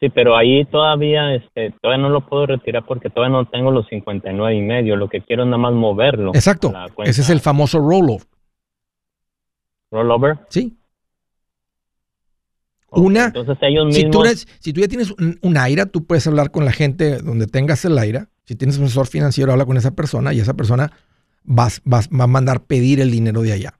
Sí, 0.00 0.08
pero 0.08 0.36
ahí 0.36 0.64
todavía, 0.64 1.32
este, 1.36 1.72
todavía 1.80 2.02
no 2.02 2.08
lo 2.08 2.26
puedo 2.26 2.46
retirar 2.46 2.84
porque 2.84 3.08
todavía 3.08 3.38
no 3.38 3.44
tengo 3.44 3.70
los 3.70 3.86
59 3.86 4.56
y 4.56 4.60
medio. 4.60 4.96
Lo 4.96 5.08
que 5.08 5.20
quiero 5.20 5.44
es 5.44 5.46
nada 5.46 5.58
más 5.58 5.74
moverlo. 5.74 6.32
Exacto. 6.34 6.72
Ese 7.04 7.20
es 7.20 7.30
el 7.30 7.38
famoso 7.38 7.78
rollover. 7.78 8.26
¿Rollover? 9.92 10.40
Sí. 10.48 10.76
Una, 12.90 13.26
Entonces 13.26 13.56
ellos 13.62 13.86
mismos... 13.86 14.46
si, 14.58 14.72
tú 14.72 14.80
ya 14.80 14.88
tienes 14.88 15.12
un, 15.12 15.38
un, 15.40 15.56
AIRA, 15.56 15.86
tú 15.86 16.04
puedes 16.04 16.26
hablar 16.26 16.50
con 16.50 16.64
la 16.64 16.72
gente 16.72 17.18
donde 17.18 17.46
tengas 17.46 17.84
el 17.86 17.96
AIRA 17.96 18.28
si 18.44 18.54
tienes 18.56 18.78
un 18.78 18.84
asesor 18.84 19.06
financiero, 19.06 19.52
habla 19.52 19.66
con 19.66 19.76
esa 19.76 19.92
persona 19.92 20.32
y 20.32 20.40
esa 20.40 20.54
persona 20.54 20.92
va, 21.48 21.68
va 21.86 22.24
a 22.24 22.26
mandar 22.26 22.64
pedir 22.64 23.00
el 23.00 23.10
dinero 23.10 23.42
de 23.42 23.52
allá. 23.52 23.78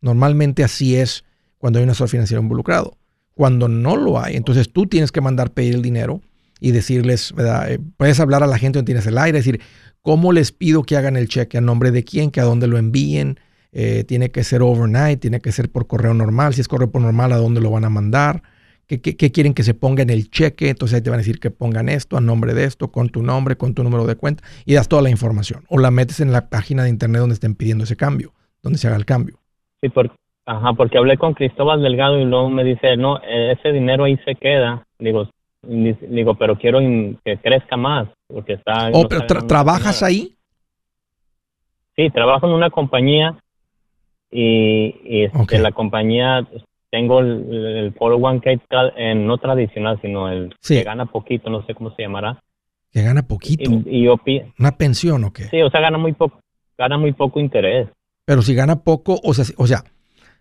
Normalmente 0.00 0.64
así 0.64 0.96
es 0.96 1.24
cuando 1.58 1.78
hay 1.78 1.84
un 1.84 1.90
asesor 1.90 2.08
financiero 2.08 2.42
involucrado. 2.42 2.96
Cuando 3.34 3.68
no 3.68 3.96
lo 3.96 4.20
hay, 4.20 4.36
entonces 4.36 4.72
tú 4.72 4.86
tienes 4.86 5.10
que 5.10 5.20
mandar 5.20 5.52
pedir 5.52 5.74
el 5.74 5.82
dinero 5.82 6.20
y 6.60 6.70
decirles, 6.70 7.32
¿verdad? 7.34 7.72
Eh, 7.72 7.80
puedes 7.96 8.20
hablar 8.20 8.42
a 8.42 8.46
la 8.46 8.58
gente 8.58 8.78
donde 8.78 8.90
tienes 8.90 9.06
el 9.06 9.18
aire, 9.18 9.38
decir, 9.38 9.60
¿cómo 10.00 10.32
les 10.32 10.52
pido 10.52 10.82
que 10.82 10.96
hagan 10.96 11.16
el 11.16 11.28
cheque? 11.28 11.58
¿A 11.58 11.60
nombre 11.60 11.90
de 11.90 12.04
quién? 12.04 12.30
¿Que 12.30 12.40
a 12.40 12.44
dónde 12.44 12.66
lo 12.66 12.78
envíen? 12.78 13.40
Eh, 13.74 14.04
tiene 14.04 14.30
que 14.30 14.44
ser 14.44 14.60
overnight, 14.60 15.18
tiene 15.18 15.40
que 15.40 15.50
ser 15.50 15.70
por 15.70 15.86
correo 15.86 16.12
normal. 16.12 16.52
Si 16.52 16.60
es 16.60 16.68
correo 16.68 16.90
por 16.90 17.00
normal, 17.00 17.32
¿a 17.32 17.36
dónde 17.36 17.60
lo 17.60 17.70
van 17.70 17.84
a 17.84 17.90
mandar? 17.90 18.42
¿Qué, 18.86 19.00
quieren 19.00 19.54
que 19.54 19.62
se 19.62 19.72
ponga 19.72 20.02
en 20.02 20.10
el 20.10 20.30
cheque? 20.30 20.68
Entonces 20.68 20.96
ahí 20.96 21.02
te 21.02 21.08
van 21.08 21.16
a 21.16 21.22
decir 21.22 21.40
que 21.40 21.50
pongan 21.50 21.88
esto 21.88 22.18
a 22.18 22.20
nombre 22.20 22.52
de 22.52 22.64
esto, 22.64 22.88
con 22.92 23.08
tu 23.08 23.22
nombre, 23.22 23.56
con 23.56 23.74
tu 23.74 23.82
número 23.82 24.06
de 24.06 24.16
cuenta, 24.16 24.44
y 24.66 24.74
das 24.74 24.88
toda 24.88 25.00
la 25.00 25.08
información. 25.08 25.64
O 25.68 25.78
la 25.78 25.90
metes 25.90 26.20
en 26.20 26.30
la 26.30 26.50
página 26.50 26.82
de 26.82 26.90
internet 26.90 27.20
donde 27.20 27.34
estén 27.34 27.54
pidiendo 27.54 27.84
ese 27.84 27.96
cambio, 27.96 28.32
donde 28.62 28.78
se 28.78 28.88
haga 28.88 28.96
el 28.96 29.06
cambio. 29.06 29.38
Sí, 29.80 29.88
porque, 29.88 30.14
ajá, 30.44 30.74
porque 30.74 30.98
hablé 30.98 31.16
con 31.16 31.32
Cristóbal 31.32 31.80
Delgado 31.80 32.20
y 32.20 32.26
luego 32.26 32.50
me 32.50 32.64
dice, 32.64 32.98
no, 32.98 33.18
ese 33.22 33.72
dinero 33.72 34.04
ahí 34.04 34.18
se 34.26 34.34
queda. 34.34 34.84
Digo, 34.98 35.30
digo 35.62 36.34
pero 36.34 36.58
quiero 36.58 36.80
que 37.24 37.38
crezca 37.38 37.78
más, 37.78 38.08
porque 38.26 38.54
está... 38.54 38.90
Oh, 38.92 39.08
pero 39.08 39.22
¿trabajas 39.46 40.02
ahí? 40.02 40.34
Sí, 41.96 42.10
trabajo 42.10 42.46
en 42.46 42.52
una 42.52 42.68
compañía 42.68 43.41
y, 44.32 44.96
y 45.04 45.24
este, 45.24 45.58
la 45.58 45.72
compañía 45.72 46.48
tengo 46.90 47.20
el, 47.20 47.54
el 47.54 47.94
401k 47.94 48.92
en 48.96 49.26
no 49.26 49.38
tradicional, 49.38 49.98
sino 50.02 50.30
el 50.30 50.54
que 50.60 50.82
gana 50.82 51.06
poquito, 51.06 51.50
no 51.50 51.64
sé 51.66 51.74
cómo 51.74 51.94
se 51.94 52.02
llamará. 52.02 52.42
Que 52.90 53.02
gana 53.02 53.22
poquito. 53.22 53.70
Y, 53.86 54.04
yo 54.04 54.16
¿Una 54.58 54.76
pensión 54.76 55.24
o 55.24 55.32
qué? 55.32 55.44
Sí, 55.44 55.62
o 55.62 55.70
sea, 55.70 55.80
gana 55.80 55.98
muy 55.98 56.12
poco, 56.12 56.40
gana 56.76 56.98
muy 56.98 57.12
poco 57.12 57.40
interés. 57.40 57.88
Pero 58.24 58.42
si 58.42 58.54
gana 58.54 58.82
poco, 58.82 59.20
o 59.22 59.34
sea, 59.34 59.44
o 59.56 59.66
sea, 59.66 59.84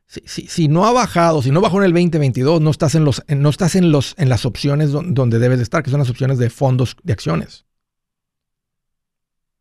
si, 0.05 0.21
si, 0.25 0.47
si, 0.47 0.67
no 0.67 0.85
ha 0.85 0.91
bajado, 0.91 1.41
si 1.41 1.51
no 1.51 1.61
bajó 1.61 1.77
en 1.79 1.85
el 1.85 1.93
2022, 1.93 2.59
no 2.59 2.69
estás 2.69 2.95
en 2.95 3.05
los, 3.05 3.23
no 3.29 3.49
estás 3.49 3.75
en 3.75 3.91
los, 3.91 4.15
en 4.17 4.27
las 4.27 4.45
opciones 4.45 4.91
donde, 4.91 5.39
debes 5.39 5.57
de 5.57 5.63
estar, 5.63 5.83
que 5.83 5.89
son 5.89 5.99
las 5.99 6.09
opciones 6.09 6.37
de 6.37 6.49
fondos 6.49 6.97
de 7.03 7.13
acciones. 7.13 7.65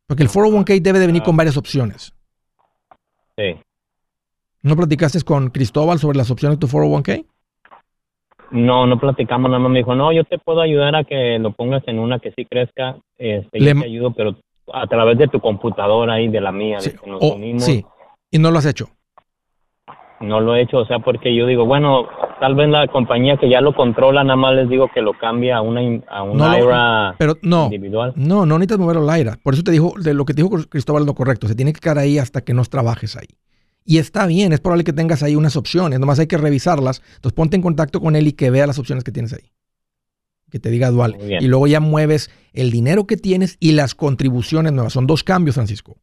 Porque 0.08 0.24
el 0.24 0.28
401k 0.28 0.82
debe 0.82 0.98
de 0.98 1.06
venir 1.06 1.22
con 1.22 1.36
varias 1.36 1.56
opciones. 1.56 2.12
Sí. 3.36 3.56
¿No 4.62 4.76
platicaste 4.76 5.20
con 5.22 5.48
Cristóbal 5.50 5.98
sobre 5.98 6.18
las 6.18 6.30
opciones 6.30 6.58
de 6.58 6.66
tu 6.66 6.72
401k? 6.72 7.24
No, 8.50 8.86
no 8.86 8.98
platicamos, 8.98 9.50
nada 9.50 9.60
más 9.60 9.70
me 9.70 9.78
dijo, 9.78 9.94
no, 9.94 10.12
yo 10.12 10.24
te 10.24 10.38
puedo 10.38 10.60
ayudar 10.60 10.96
a 10.96 11.04
que 11.04 11.38
lo 11.38 11.52
pongas 11.52 11.86
en 11.86 11.98
una 11.98 12.18
que 12.18 12.32
sí 12.32 12.44
crezca, 12.44 12.96
este, 13.16 13.60
yo 13.60 13.80
te 13.80 13.84
ayudo, 13.84 14.12
pero 14.12 14.36
a 14.72 14.86
través 14.88 15.18
de 15.18 15.28
tu 15.28 15.40
computadora 15.40 16.20
y 16.20 16.28
de 16.28 16.40
la 16.40 16.50
mía, 16.50 16.80
sí. 16.80 16.92
nos 17.06 17.22
unimos. 17.22 17.64
Sí, 17.64 17.84
y 18.30 18.38
no 18.38 18.50
lo 18.50 18.58
has 18.58 18.66
hecho. 18.66 18.88
No 20.20 20.40
lo 20.40 20.54
he 20.54 20.62
hecho, 20.62 20.78
o 20.78 20.84
sea, 20.84 20.98
porque 20.98 21.34
yo 21.34 21.46
digo, 21.46 21.64
bueno, 21.64 22.06
tal 22.40 22.54
vez 22.54 22.68
la 22.68 22.86
compañía 22.88 23.36
que 23.38 23.48
ya 23.48 23.60
lo 23.60 23.74
controla, 23.74 24.22
nada 24.24 24.36
más 24.36 24.54
les 24.54 24.68
digo 24.68 24.90
que 24.92 25.00
lo 25.00 25.12
cambie 25.14 25.52
a 25.52 25.62
una, 25.62 25.80
a 26.08 26.22
una 26.24 26.58
IRA 26.58 27.14
pero 27.18 27.36
no, 27.42 27.64
individual. 27.64 28.12
No, 28.16 28.44
no 28.44 28.58
necesitas 28.58 28.78
moverlo 28.78 29.08
al 29.08 29.20
IRA. 29.20 29.38
Por 29.42 29.54
eso 29.54 29.62
te 29.62 29.70
dijo, 29.70 29.94
de 29.98 30.12
lo 30.12 30.26
que 30.26 30.34
te 30.34 30.42
dijo 30.42 30.54
Cristóbal 30.68 31.06
lo 31.06 31.14
correcto. 31.14 31.46
Se 31.46 31.54
tiene 31.54 31.72
que 31.72 31.80
quedar 31.80 31.98
ahí 31.98 32.18
hasta 32.18 32.42
que 32.42 32.52
no 32.52 32.62
trabajes 32.64 33.16
ahí. 33.16 33.28
Y 33.84 33.98
está 33.98 34.26
bien, 34.26 34.52
es 34.52 34.60
probable 34.60 34.84
que 34.84 34.92
tengas 34.92 35.22
ahí 35.22 35.36
unas 35.36 35.56
opciones, 35.56 35.98
nomás 35.98 36.18
hay 36.18 36.26
que 36.26 36.36
revisarlas. 36.36 37.02
Entonces 37.16 37.34
ponte 37.34 37.56
en 37.56 37.62
contacto 37.62 38.00
con 38.00 38.16
él 38.16 38.28
y 38.28 38.32
que 38.32 38.50
vea 38.50 38.66
las 38.66 38.78
opciones 38.78 39.04
que 39.04 39.12
tienes 39.12 39.32
ahí. 39.32 39.52
Que 40.50 40.58
te 40.58 40.70
diga 40.70 40.90
dual. 40.90 41.16
Y 41.40 41.46
luego 41.46 41.66
ya 41.66 41.80
mueves 41.80 42.30
el 42.52 42.70
dinero 42.70 43.06
que 43.06 43.16
tienes 43.16 43.56
y 43.60 43.72
las 43.72 43.94
contribuciones 43.94 44.72
nuevas. 44.72 44.92
Son 44.92 45.06
dos 45.06 45.22
cambios, 45.22 45.54
Francisco. 45.54 45.96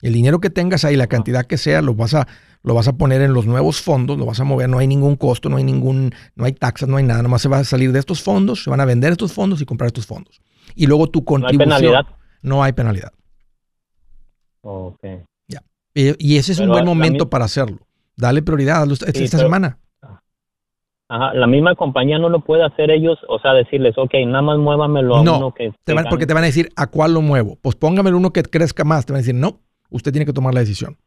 El 0.00 0.12
dinero 0.12 0.40
que 0.40 0.50
tengas 0.50 0.84
ahí, 0.84 0.96
la 0.96 1.08
cantidad 1.08 1.44
que 1.44 1.58
sea, 1.58 1.82
lo 1.82 1.94
vas 1.94 2.14
a, 2.14 2.28
lo 2.62 2.74
vas 2.74 2.86
a 2.86 2.96
poner 2.96 3.20
en 3.20 3.34
los 3.34 3.46
nuevos 3.46 3.80
fondos, 3.80 4.16
lo 4.16 4.26
vas 4.26 4.38
a 4.38 4.44
mover, 4.44 4.68
no 4.68 4.78
hay 4.78 4.86
ningún 4.86 5.16
costo, 5.16 5.48
no 5.48 5.56
hay 5.56 5.64
ningún, 5.64 6.14
no 6.36 6.44
hay 6.44 6.52
taxas, 6.52 6.88
no 6.88 6.98
hay 6.98 7.04
nada, 7.04 7.22
nomás 7.22 7.42
se 7.42 7.48
va 7.48 7.58
a 7.58 7.64
salir 7.64 7.90
de 7.90 7.98
estos 7.98 8.22
fondos, 8.22 8.62
se 8.62 8.70
van 8.70 8.80
a 8.80 8.84
vender 8.84 9.10
estos 9.10 9.32
fondos 9.32 9.60
y 9.60 9.64
comprar 9.64 9.88
estos 9.88 10.06
fondos. 10.06 10.40
Y 10.76 10.86
luego 10.86 11.08
tu 11.08 11.24
contribución. 11.24 11.68
¿No 11.68 11.74
hay 11.74 11.80
penalidad? 11.80 12.06
No 12.42 12.62
hay 12.62 12.72
penalidad. 12.72 13.12
Ok. 14.60 15.04
Y 15.98 16.36
ese 16.36 16.52
es 16.52 16.60
un 16.60 16.68
buen 16.68 16.84
momento 16.84 17.28
para 17.28 17.44
hacerlo. 17.44 17.78
Dale 18.16 18.42
prioridad 18.42 18.86
esta, 18.90 19.38
semana. 19.38 19.78
Ajá, 21.10 21.32
la 21.32 21.46
misma 21.46 21.74
compañía 21.74 22.18
no 22.18 22.28
lo 22.28 22.40
puede 22.40 22.64
hacer 22.64 22.90
ellos, 22.90 23.18
o 23.28 23.38
sea, 23.38 23.54
decirles, 23.54 23.96
ok, 23.96 24.12
nada 24.26 24.42
más 24.42 24.58
muévamelo 24.58 25.16
a 25.16 25.20
uno 25.22 25.54
que... 25.54 25.72
Te 25.84 25.94
van, 25.94 26.04
porque 26.10 26.26
te 26.26 26.34
van 26.34 26.42
a 26.42 26.46
decir, 26.46 26.68
¿a 26.76 26.86
cuál 26.86 27.14
lo 27.14 27.22
muevo? 27.22 27.56
Pues 27.62 27.76
póngamelo 27.76 28.18
uno 28.18 28.30
que 28.30 28.42
crezca 28.42 28.84
más. 28.84 29.06
Te 29.06 29.12
van 29.12 29.18
a 29.18 29.22
decir, 29.22 29.34
no, 29.34 29.60
usted 29.88 30.12
tiene 30.12 30.26
que 30.26 30.34
tomar 30.34 30.52
la 30.52 30.60
decisión. 30.60 30.98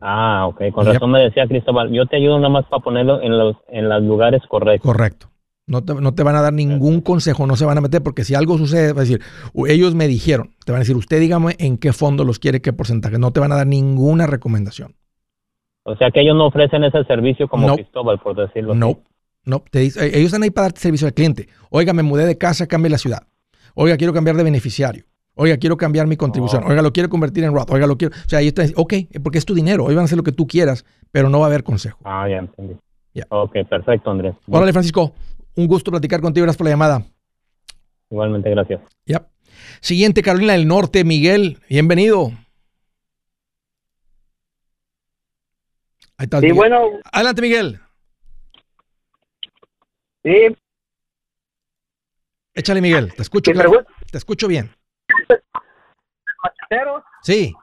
Ah, 0.00 0.46
ok, 0.48 0.72
con 0.72 0.86
razón 0.86 1.10
me 1.10 1.20
decía 1.20 1.46
Cristóbal, 1.46 1.90
yo 1.90 2.04
te 2.06 2.16
ayudo 2.16 2.36
nada 2.36 2.50
más 2.50 2.66
para 2.66 2.82
ponerlo 2.82 3.22
en 3.22 3.38
los, 3.38 3.56
en 3.68 3.88
los 3.88 4.02
lugares 4.02 4.42
correctos. 4.48 4.90
Correcto. 4.90 5.28
No 5.68 5.82
te, 5.82 6.22
van 6.22 6.36
a 6.36 6.42
dar 6.42 6.52
ningún 6.52 7.00
consejo, 7.00 7.44
no 7.44 7.56
se 7.56 7.64
van 7.64 7.76
a 7.76 7.80
meter, 7.80 8.00
porque 8.00 8.22
si 8.22 8.36
algo 8.36 8.56
sucede, 8.56 8.92
va 8.92 9.00
a 9.00 9.04
decir, 9.04 9.20
ellos 9.66 9.96
me 9.96 10.06
dijeron, 10.06 10.54
te 10.64 10.70
van 10.70 10.78
a 10.78 10.84
decir, 10.84 10.94
usted 10.94 11.18
dígame 11.18 11.56
en 11.58 11.76
qué 11.76 11.92
fondo 11.92 12.22
los 12.22 12.38
quiere, 12.38 12.62
qué 12.62 12.72
porcentaje, 12.72 13.18
no 13.18 13.32
te 13.32 13.40
van 13.40 13.50
a 13.50 13.56
dar 13.56 13.66
ninguna 13.66 14.28
recomendación. 14.28 14.94
O 15.82 15.96
sea 15.96 16.12
que 16.12 16.20
ellos 16.20 16.36
no 16.36 16.46
ofrecen 16.46 16.84
ese 16.84 17.02
servicio 17.04 17.48
como 17.48 17.74
Cristóbal, 17.74 18.20
por 18.20 18.36
decirlo 18.36 18.76
no, 18.76 18.90
así. 18.90 18.98
No, 19.44 19.64
te 19.68 19.80
dice, 19.80 20.06
eh, 20.06 20.10
ellos 20.14 20.26
están 20.26 20.44
ahí 20.44 20.50
para 20.50 20.66
darte 20.66 20.80
servicio 20.80 21.08
al 21.08 21.14
cliente. 21.14 21.48
Oiga, 21.70 21.92
me 21.92 22.04
mudé 22.04 22.26
de 22.26 22.38
casa, 22.38 22.68
cambié 22.68 22.90
la 22.90 22.98
ciudad. 22.98 23.22
Oiga, 23.74 23.96
quiero 23.96 24.12
cambiar 24.12 24.36
de 24.36 24.44
beneficiario. 24.44 25.04
Oiga, 25.34 25.56
quiero 25.58 25.76
cambiar 25.76 26.06
mi 26.06 26.16
contribución. 26.16 26.62
Oh. 26.64 26.70
Oiga, 26.70 26.80
lo 26.80 26.92
quiero 26.92 27.08
convertir 27.08 27.44
en 27.44 27.52
Roth. 27.52 27.70
Oiga, 27.70 27.86
lo 27.86 27.96
quiero. 27.96 28.14
O 28.16 28.28
sea, 28.28 28.40
ellos 28.40 28.54
están 28.56 28.72
ok, 28.76 28.94
porque 29.22 29.38
es 29.38 29.44
tu 29.44 29.54
dinero. 29.54 29.84
Hoy 29.84 29.94
van 29.94 30.02
a 30.02 30.04
hacer 30.06 30.16
lo 30.16 30.24
que 30.24 30.32
tú 30.32 30.46
quieras, 30.46 30.84
pero 31.12 31.28
no 31.28 31.40
va 31.40 31.46
a 31.46 31.48
haber 31.48 31.62
consejo. 31.62 31.98
Ah, 32.04 32.28
ya 32.28 32.38
entendí. 32.38 32.76
Ok, 33.28 33.56
perfecto, 33.68 34.10
Andrés. 34.10 34.34
Órale, 34.48 34.72
Francisco. 34.72 35.12
Un 35.56 35.66
gusto 35.66 35.90
platicar 35.90 36.20
contigo. 36.20 36.44
Gracias 36.44 36.58
por 36.58 36.66
la 36.66 36.70
llamada. 36.70 37.02
Igualmente, 38.10 38.50
gracias. 38.50 38.80
Ya. 39.06 39.26
Siguiente, 39.80 40.22
Carolina 40.22 40.52
del 40.52 40.68
Norte, 40.68 41.02
Miguel. 41.02 41.60
Bienvenido. 41.68 42.30
Ahí 46.18 46.24
está. 46.24 46.40
Sí, 46.40 46.52
bueno. 46.52 46.82
Adelante, 47.10 47.42
Miguel. 47.42 47.80
Sí. 50.22 50.56
Échale, 52.54 52.80
Miguel. 52.80 53.12
Te 53.14 53.22
escucho, 53.22 53.52
Te 54.10 54.18
escucho 54.18 54.48
bien. 54.48 54.70
Sí. 57.22 57.54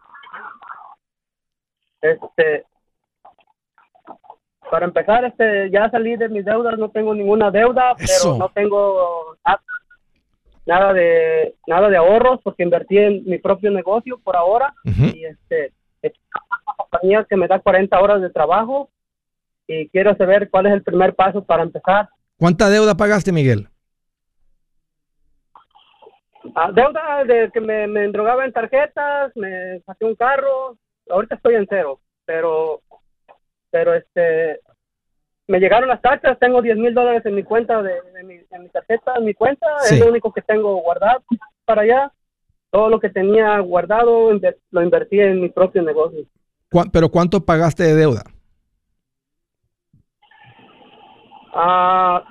Este, 2.01 2.65
para 4.73 4.87
empezar, 4.87 5.23
este, 5.23 5.69
ya 5.69 5.87
salí 5.91 6.15
de 6.15 6.29
mis 6.29 6.43
deudas, 6.43 6.79
no 6.79 6.89
tengo 6.89 7.13
ninguna 7.13 7.51
deuda, 7.51 7.95
pero 7.95 8.37
no 8.39 8.49
tengo 8.49 9.37
nada 10.65 10.93
de 10.93 11.53
nada 11.67 11.89
de 11.89 11.97
ahorros 11.97 12.39
porque 12.43 12.63
invertí 12.63 12.97
en 12.97 13.23
mi 13.23 13.37
propio 13.37 13.69
negocio 13.69 14.19
por 14.23 14.35
ahora 14.35 14.73
y 14.83 15.25
este 15.25 15.73
una 16.01 16.73
compañía 16.75 17.23
que 17.29 17.35
me 17.35 17.47
da 17.47 17.59
40 17.59 18.01
horas 18.01 18.19
de 18.19 18.31
trabajo 18.31 18.89
y 19.67 19.89
quiero 19.89 20.17
saber 20.17 20.49
cuál 20.49 20.65
es 20.65 20.73
el 20.73 20.81
primer 20.81 21.13
paso 21.13 21.43
para 21.43 21.61
empezar. 21.61 22.09
¿Cuánta 22.39 22.67
deuda 22.67 22.95
pagaste, 22.95 23.31
Miguel? 23.31 23.67
Ah, 26.55 26.71
deuda 26.73 27.25
de 27.25 27.51
que 27.53 27.61
me, 27.61 27.85
me 27.85 28.05
endrogaba 28.05 28.43
en 28.43 28.51
tarjetas, 28.51 29.31
me 29.35 29.81
saqué 29.85 30.05
un 30.05 30.15
carro, 30.15 30.79
ahorita 31.11 31.35
estoy 31.35 31.53
en 31.53 31.67
cero, 31.69 31.99
pero, 32.25 32.81
pero 33.73 33.95
este, 33.95 34.59
me 35.47 35.59
llegaron 35.59 35.89
las 35.89 35.99
taxas, 35.99 36.37
tengo 36.37 36.61
10 36.61 36.77
mil 36.77 36.93
dólares 36.93 37.25
en 37.25 37.33
mi 37.33 37.41
cuenta, 37.41 37.81
de, 37.81 37.95
mi, 38.23 38.35
en 38.35 38.61
mi 38.61 38.69
tarjeta, 38.69 39.15
en 39.17 39.25
mi 39.25 39.33
cuenta, 39.33 39.65
es 39.83 39.99
lo 39.99 40.09
único 40.09 40.31
que 40.31 40.43
tengo 40.43 40.75
guardado 40.75 41.23
para 41.65 41.81
allá. 41.81 42.11
Todo 42.69 42.89
lo 42.89 42.99
que 42.99 43.09
tenía 43.09 43.57
guardado 43.59 44.31
lo 44.69 44.81
invertí 44.83 45.19
en 45.19 45.41
mi 45.41 45.49
propio 45.49 45.81
negocio. 45.81 46.23
¿Pero 46.91 47.09
cuánto 47.09 47.43
pagaste 47.43 47.81
de 47.83 47.95
deuda? 47.95 48.23
Ah, 51.51 52.23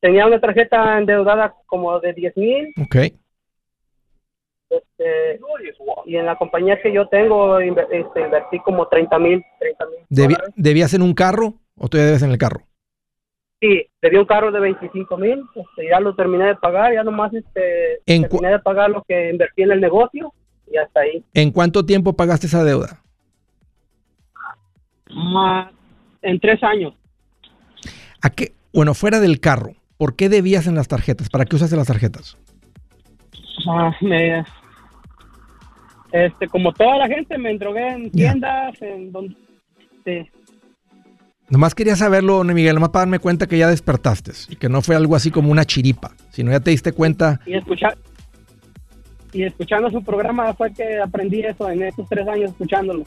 tenía 0.00 0.26
una 0.26 0.40
tarjeta 0.40 0.98
endeudada 0.98 1.54
como 1.64 1.98
de 2.00 2.12
10 2.12 2.36
mil. 2.36 2.74
Ok. 2.82 2.96
Este, 4.72 5.38
y 6.06 6.16
en 6.16 6.26
la 6.26 6.36
compañía 6.36 6.80
que 6.80 6.92
yo 6.92 7.06
tengo 7.08 7.58
este, 7.58 8.20
invertí 8.20 8.58
como 8.60 8.88
30 8.88 9.18
mil. 9.18 9.44
¿Debías 10.56 10.94
en 10.94 11.02
un 11.02 11.12
carro 11.12 11.54
o 11.76 11.88
todavía 11.88 12.06
debes 12.06 12.22
en 12.22 12.30
el 12.30 12.38
carro? 12.38 12.62
Sí, 13.60 13.86
debí 14.00 14.16
un 14.16 14.24
carro 14.24 14.50
de 14.50 14.60
25 14.60 15.16
mil, 15.18 15.44
este, 15.54 15.88
ya 15.88 16.00
lo 16.00 16.16
terminé 16.16 16.46
de 16.46 16.56
pagar, 16.56 16.94
ya 16.94 17.04
nomás 17.04 17.32
este, 17.32 18.00
terminé 18.04 18.48
de 18.48 18.58
pagar 18.58 18.90
lo 18.90 19.04
que 19.06 19.30
invertí 19.30 19.62
en 19.62 19.72
el 19.72 19.80
negocio 19.80 20.32
y 20.70 20.76
hasta 20.78 21.00
ahí. 21.00 21.22
¿En 21.34 21.52
cuánto 21.52 21.84
tiempo 21.84 22.14
pagaste 22.14 22.46
esa 22.46 22.64
deuda? 22.64 22.98
en 26.22 26.40
tres 26.40 26.62
años. 26.62 26.94
¿A 28.22 28.30
qué? 28.30 28.52
Bueno, 28.72 28.94
fuera 28.94 29.20
del 29.20 29.38
carro, 29.40 29.74
¿por 29.98 30.16
qué 30.16 30.30
debías 30.30 30.66
en 30.66 30.74
las 30.74 30.88
tarjetas? 30.88 31.28
¿Para 31.28 31.44
qué 31.44 31.56
usaste 31.56 31.76
las 31.76 31.88
tarjetas? 31.88 32.38
Ah, 33.68 33.94
me, 34.00 34.44
este, 36.12 36.46
como 36.48 36.72
toda 36.72 36.98
la 36.98 37.08
gente, 37.08 37.38
me 37.38 37.56
drogué 37.56 37.88
en 37.88 38.10
tiendas, 38.10 38.80
en 38.82 39.10
donde... 39.10 39.34
Nomás 41.48 41.74
quería 41.74 41.96
saberlo, 41.96 42.42
Miguel, 42.44 42.74
nomás 42.74 42.90
para 42.90 43.02
darme 43.02 43.18
cuenta 43.18 43.46
que 43.46 43.58
ya 43.58 43.68
despertaste 43.68 44.32
y 44.48 44.56
que 44.56 44.68
no 44.68 44.80
fue 44.80 44.96
algo 44.96 45.16
así 45.16 45.30
como 45.30 45.50
una 45.50 45.64
chiripa, 45.64 46.12
sino 46.30 46.50
ya 46.50 46.60
te 46.60 46.70
diste 46.70 46.92
cuenta. 46.92 47.40
Y, 47.44 47.54
escuchar, 47.54 47.98
y 49.32 49.42
escuchando 49.44 49.90
su 49.90 50.02
programa 50.02 50.54
fue 50.54 50.72
que 50.72 50.98
aprendí 50.98 51.42
eso 51.42 51.68
en 51.68 51.82
estos 51.82 52.08
tres 52.08 52.26
años 52.26 52.50
escuchándolo. 52.50 53.04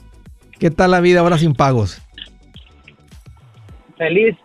¿Qué 0.60 0.70
tal 0.70 0.91
la 0.91 1.00
vida 1.00 1.22
ahora 1.22 1.38
sin 1.38 1.54
pagos? 1.54 2.02
Feliz. 3.98 4.36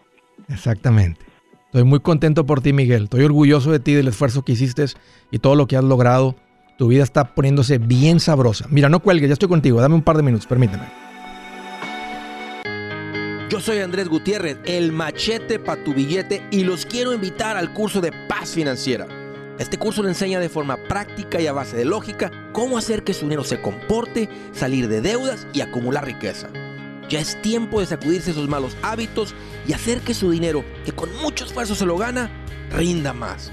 Exactamente. 0.49 1.21
Estoy 1.67 1.85
muy 1.85 2.01
contento 2.01 2.47
por 2.47 2.63
ti, 2.63 2.73
Miguel. 2.73 3.05
Estoy 3.05 3.23
orgulloso 3.23 3.71
de 3.71 3.81
ti, 3.81 3.95
del 3.95 4.09
esfuerzo 4.09 4.43
que 4.43 4.53
hiciste 4.53 4.87
y 5.31 5.39
todo 5.39 5.55
lo 5.55 5.67
que 5.67 5.77
has 5.77 5.85
logrado. 5.85 6.37
Tu 6.81 6.89
vida 6.89 7.03
está 7.03 7.35
poniéndose 7.35 7.77
bien 7.77 8.21
sabrosa. 8.21 8.65
Mira, 8.71 8.89
no 8.89 9.01
cuelgues, 9.01 9.29
ya 9.29 9.35
estoy 9.35 9.51
contigo. 9.51 9.83
Dame 9.83 9.97
un 9.97 10.03
par 10.03 10.17
de 10.17 10.23
minutos, 10.23 10.47
permíteme. 10.47 10.85
Yo 13.51 13.61
soy 13.61 13.81
Andrés 13.81 14.09
Gutiérrez, 14.09 14.57
el 14.65 14.91
machete 14.91 15.59
para 15.59 15.85
tu 15.85 15.93
billete 15.93 16.43
y 16.51 16.65
los 16.65 16.87
quiero 16.87 17.13
invitar 17.13 17.59
al 17.59 17.75
curso 17.75 18.01
de 18.01 18.13
paz 18.31 18.53
financiera. 18.55 19.07
Este 19.59 19.77
curso 19.77 20.03
le 20.03 20.09
enseña 20.09 20.41
de 20.41 20.49
forma 20.49 20.79
práctica 20.89 21.39
y 21.39 21.47
a 21.47 21.53
base 21.53 21.77
de 21.77 21.85
lógica 21.85 22.31
cómo 22.55 22.79
hacer 22.79 23.05
que 23.05 23.13
su 23.13 23.27
dinero 23.27 23.45
se 23.45 23.61
comporte, 23.61 24.31
salir 24.53 24.89
de 24.89 25.03
deudas 25.03 25.47
y 25.53 25.61
acumular 25.61 26.07
riqueza. 26.07 26.49
Ya 27.11 27.21
es 27.21 27.43
tiempo 27.43 27.81
de 27.81 27.87
sacudirse 27.89 28.31
esos 28.31 28.49
malos 28.49 28.75
hábitos 28.81 29.35
y 29.69 29.75
hacer 29.75 30.01
que 30.01 30.15
su 30.15 30.31
dinero, 30.31 30.65
que 30.87 30.93
con 30.93 31.15
mucho 31.21 31.45
esfuerzo 31.45 31.75
se 31.75 31.85
lo 31.85 31.99
gana, 31.99 32.31
rinda 32.71 33.13
más. 33.13 33.53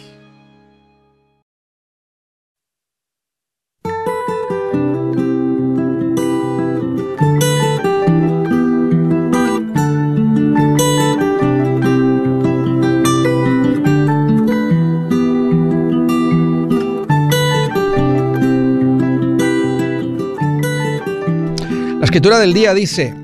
Escritura 22.11 22.39
del 22.39 22.53
día 22.53 22.73
dice, 22.73 23.15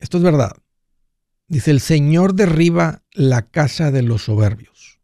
esto 0.00 0.16
es 0.16 0.22
verdad, 0.24 0.56
dice, 1.46 1.70
el 1.70 1.78
Señor 1.78 2.34
derriba 2.34 3.04
la 3.12 3.42
casa 3.42 3.92
de 3.92 4.02
los 4.02 4.24
soberbios, 4.24 4.98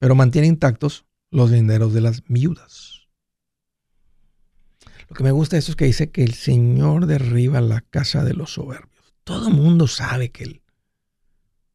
pero 0.00 0.16
mantiene 0.16 0.48
intactos 0.48 1.06
los 1.30 1.52
dineros 1.52 1.94
de 1.94 2.00
las 2.00 2.24
viudas. 2.26 3.06
Lo 5.08 5.14
que 5.14 5.22
me 5.22 5.30
gusta 5.30 5.54
de 5.54 5.60
eso 5.60 5.70
es 5.70 5.76
que 5.76 5.84
dice 5.84 6.10
que 6.10 6.24
el 6.24 6.34
Señor 6.34 7.06
derriba 7.06 7.60
la 7.60 7.82
casa 7.82 8.24
de 8.24 8.34
los 8.34 8.54
soberbios. 8.54 9.14
Todo 9.22 9.50
mundo 9.50 9.86
sabe 9.86 10.32
que 10.32 10.60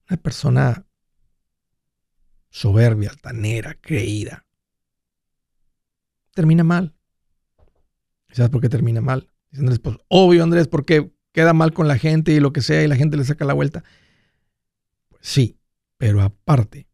una 0.09 0.17
persona 0.17 0.85
soberbia, 2.49 3.11
altanera, 3.11 3.75
creída, 3.75 4.45
termina 6.33 6.65
mal. 6.65 6.97
¿Sabes 8.31 8.49
por 8.49 8.61
qué 8.61 8.69
termina 8.69 9.01
mal? 9.01 9.29
Dice 9.49 9.61
Andrés, 9.61 9.79
pues 9.79 9.97
obvio 10.07 10.43
Andrés, 10.43 10.67
porque 10.67 11.11
queda 11.33 11.53
mal 11.53 11.73
con 11.73 11.87
la 11.87 11.97
gente 11.97 12.31
y 12.31 12.39
lo 12.39 12.53
que 12.53 12.61
sea 12.61 12.83
y 12.83 12.87
la 12.87 12.95
gente 12.95 13.17
le 13.17 13.25
saca 13.25 13.45
la 13.45 13.53
vuelta. 13.53 13.83
Pues 15.09 15.21
sí, 15.21 15.59
pero 15.97 16.21
aparte, 16.21 16.87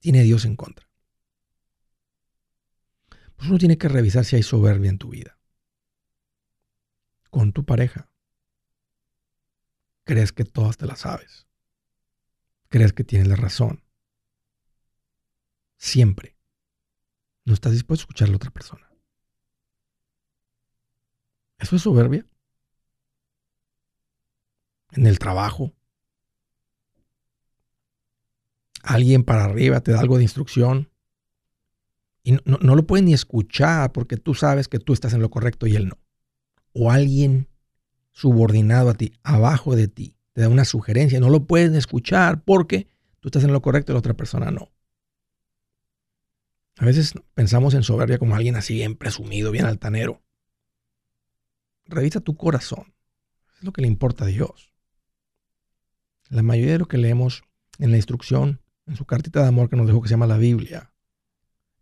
tiene 0.00 0.22
Dios 0.22 0.44
en 0.44 0.56
contra. 0.56 0.86
Pues 3.36 3.48
uno 3.48 3.58
tiene 3.58 3.78
que 3.78 3.88
revisar 3.88 4.24
si 4.24 4.36
hay 4.36 4.42
soberbia 4.42 4.90
en 4.90 4.98
tu 4.98 5.10
vida. 5.10 5.38
Con 7.30 7.52
tu 7.52 7.64
pareja. 7.64 8.10
Crees 10.04 10.32
que 10.32 10.44
todas 10.44 10.76
te 10.76 10.86
las 10.86 11.00
sabes. 11.00 11.46
Crees 12.68 12.92
que 12.92 13.04
tienes 13.04 13.28
la 13.28 13.36
razón. 13.36 13.82
Siempre 15.78 16.33
no 17.44 17.54
estás 17.54 17.72
dispuesto 17.72 18.02
a 18.02 18.04
escuchar 18.04 18.28
a 18.28 18.30
la 18.32 18.36
otra 18.36 18.50
persona. 18.50 18.88
¿Eso 21.58 21.76
es 21.76 21.82
soberbia? 21.82 22.26
En 24.92 25.06
el 25.06 25.18
trabajo. 25.18 25.72
Alguien 28.82 29.24
para 29.24 29.44
arriba 29.44 29.80
te 29.80 29.92
da 29.92 30.00
algo 30.00 30.16
de 30.18 30.24
instrucción 30.24 30.90
Y 32.22 32.32
no, 32.32 32.74
lo 32.74 32.86
puedes 32.86 33.04
ni 33.04 33.12
escuchar 33.12 33.92
porque 33.92 34.16
tú 34.16 34.34
sabes 34.34 34.66
que 34.68 34.78
tú 34.78 34.94
estás 34.94 35.12
en 35.12 35.20
lo 35.20 35.30
correcto 35.30 35.66
y 35.66 35.76
él 35.76 35.88
no. 35.88 35.98
O 36.72 36.90
alguien 36.90 37.48
subordinado 38.12 38.88
a 38.88 38.94
ti, 38.94 39.12
abajo 39.22 39.76
de 39.76 39.88
ti, 39.88 40.16
te 40.32 40.40
da 40.40 40.48
una 40.48 40.64
sugerencia, 40.64 41.20
no 41.20 41.28
lo 41.28 41.46
puedes 41.46 41.72
escuchar 41.74 42.42
porque 42.42 42.88
tú 43.20 43.28
estás 43.28 43.44
en 43.44 43.52
lo 43.52 43.60
correcto 43.60 43.92
y 43.92 43.94
la 43.94 43.98
otra 43.98 44.14
persona 44.14 44.50
no. 44.50 44.73
A 46.76 46.84
veces 46.84 47.14
pensamos 47.34 47.74
en 47.74 47.82
soberbia 47.82 48.18
como 48.18 48.34
alguien 48.34 48.56
así 48.56 48.74
bien 48.74 48.96
presumido, 48.96 49.50
bien 49.52 49.66
altanero. 49.66 50.22
Revisa 51.86 52.20
tu 52.20 52.36
corazón. 52.36 52.94
Es 53.56 53.62
lo 53.62 53.72
que 53.72 53.82
le 53.82 53.88
importa 53.88 54.24
a 54.24 54.28
Dios. 54.28 54.72
La 56.30 56.42
mayoría 56.42 56.72
de 56.72 56.78
lo 56.78 56.86
que 56.86 56.98
leemos 56.98 57.44
en 57.78 57.90
la 57.90 57.96
instrucción, 57.96 58.60
en 58.86 58.96
su 58.96 59.04
cartita 59.04 59.42
de 59.42 59.48
amor 59.48 59.68
que 59.68 59.76
nos 59.76 59.86
dejó 59.86 60.02
que 60.02 60.08
se 60.08 60.14
llama 60.14 60.26
la 60.26 60.38
Biblia, 60.38 60.92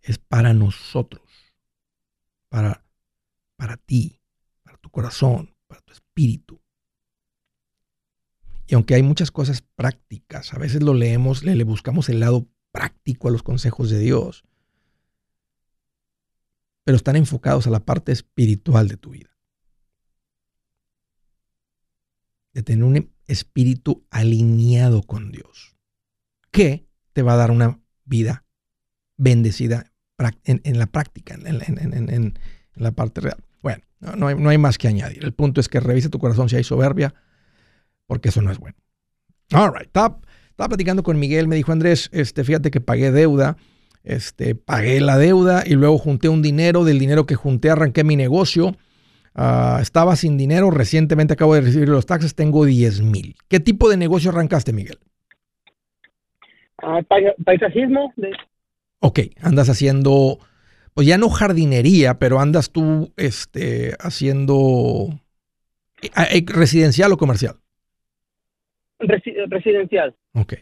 es 0.03 0.19
para 0.19 0.53
nosotros, 0.53 1.23
para, 2.49 2.85
para 3.57 3.77
ti, 3.77 4.21
para 4.63 4.77
tu 4.79 4.91
corazón, 4.91 5.55
para 5.69 5.81
tu 5.81 5.93
espíritu. 5.93 6.61
Y 8.67 8.75
aunque 8.75 8.95
hay 8.95 9.03
muchas 9.03 9.31
cosas 9.31 9.63
prácticas, 9.63 10.53
a 10.53 10.59
veces 10.59 10.83
lo 10.83 10.93
leemos, 10.93 11.45
le, 11.45 11.55
le 11.55 11.65
buscamos 11.65 12.09
el 12.09 12.21
lado 12.21 12.49
práctico 12.73 13.29
a 13.29 13.31
los 13.31 13.43
consejos 13.43 13.91
de 13.91 13.99
Dios, 13.99 14.45
pero 16.85 16.97
están 16.97 17.17
enfocados 17.17 17.67
a 17.67 17.71
la 17.71 17.81
parte 17.81 18.13
espiritual 18.13 18.89
de 18.89 18.97
tu 18.97 19.11
vida. 19.11 19.31
De 22.53 22.63
tener 22.63 22.85
un 22.85 23.11
espíritu 23.27 24.07
alineado 24.11 25.03
con 25.03 25.33
Dios, 25.33 25.77
que 26.51 26.87
te 27.13 27.23
va 27.23 27.35
a 27.35 27.37
dar 27.37 27.51
una 27.51 27.81
vida 28.05 28.45
bendecida 29.17 29.93
en, 30.45 30.79
la 30.79 30.87
práctica, 30.87 31.35
en, 31.35 32.35
la 32.75 32.93
parte 32.93 33.21
real. 33.21 33.43
Bueno, 33.61 33.83
no, 34.01 34.49
hay, 34.49 34.59
más 34.59 34.79
que 34.79 34.89
añadir. 34.89 35.25
El 35.25 35.33
punto 35.33 35.61
es 35.61 35.69
que 35.69 35.81
revise 35.81 36.09
tu 36.09 36.19
corazón 36.19 36.49
si 36.49 36.57
hay 36.57 36.65
soberbia, 36.65 37.15
porque 38.07 38.29
eso 38.29 38.43
no 38.43 38.51
es 38.51 38.59
bueno. 38.59 38.77
All 39.53 39.73
right, 39.73 39.87
estaba, 39.87 40.21
platicando 40.57 41.03
con 41.03 41.19
Miguel, 41.19 41.49
me 41.49 41.57
dijo 41.57 41.73
Andrés, 41.73 42.09
este, 42.13 42.45
fíjate 42.45 42.71
que 42.71 42.81
pagué 42.81 43.11
deuda, 43.11 43.57
este, 44.05 44.55
pagué 44.55 45.01
la 45.01 45.19
deuda 45.19 45.63
y 45.65 45.75
luego 45.75 45.99
junté 45.99 46.29
un 46.29 46.43
dinero, 46.43 46.85
del 46.85 46.99
dinero 46.99 47.27
que 47.27 47.35
junté 47.35 47.71
arranqué 47.71 48.05
mi 48.05 48.17
negocio. 48.17 48.77
Ah, 49.35 49.79
estaba 49.81 50.17
sin 50.17 50.37
dinero, 50.37 50.71
recientemente 50.71 51.35
acabo 51.35 51.55
de 51.55 51.63
recibir 51.63 51.89
los 51.89 52.07
taxes, 52.07 52.35
tengo 52.35 52.65
10 52.65 53.01
mil. 53.03 53.37
¿Qué 53.49 53.61
tipo 53.61 53.89
de 53.89 53.97
negocio 53.97 54.31
arrancaste, 54.31 54.73
Miguel? 54.73 54.99
Ah, 56.79 57.01
paisajismo. 57.45 58.13
De... 58.17 58.33
Ok, 58.99 59.21
andas 59.41 59.71
haciendo, 59.71 60.39
pues 60.95 61.07
ya 61.07 61.17
no 61.17 61.31
jardinería, 61.31 62.19
pero 62.19 62.41
andas 62.41 62.73
tú 62.73 63.13
este, 63.17 63.95
haciendo 64.01 65.09
eh, 66.03 66.11
eh, 66.31 66.45
residencial 66.47 67.13
o 67.13 67.17
comercial. 67.17 67.57
residencial. 68.99 70.15
Ok. 70.35 70.55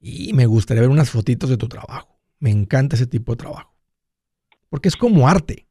Y 0.00 0.32
me 0.32 0.46
gustaría 0.46 0.82
ver 0.82 0.90
unas 0.90 1.10
fotitos 1.10 1.50
de 1.50 1.56
tu 1.56 1.68
trabajo. 1.68 2.20
Me 2.38 2.50
encanta 2.50 2.96
ese 2.96 3.06
tipo 3.06 3.32
de 3.32 3.36
trabajo. 3.36 3.74
Porque 4.68 4.88
es 4.88 4.96
como 4.96 5.28
arte. 5.28 5.66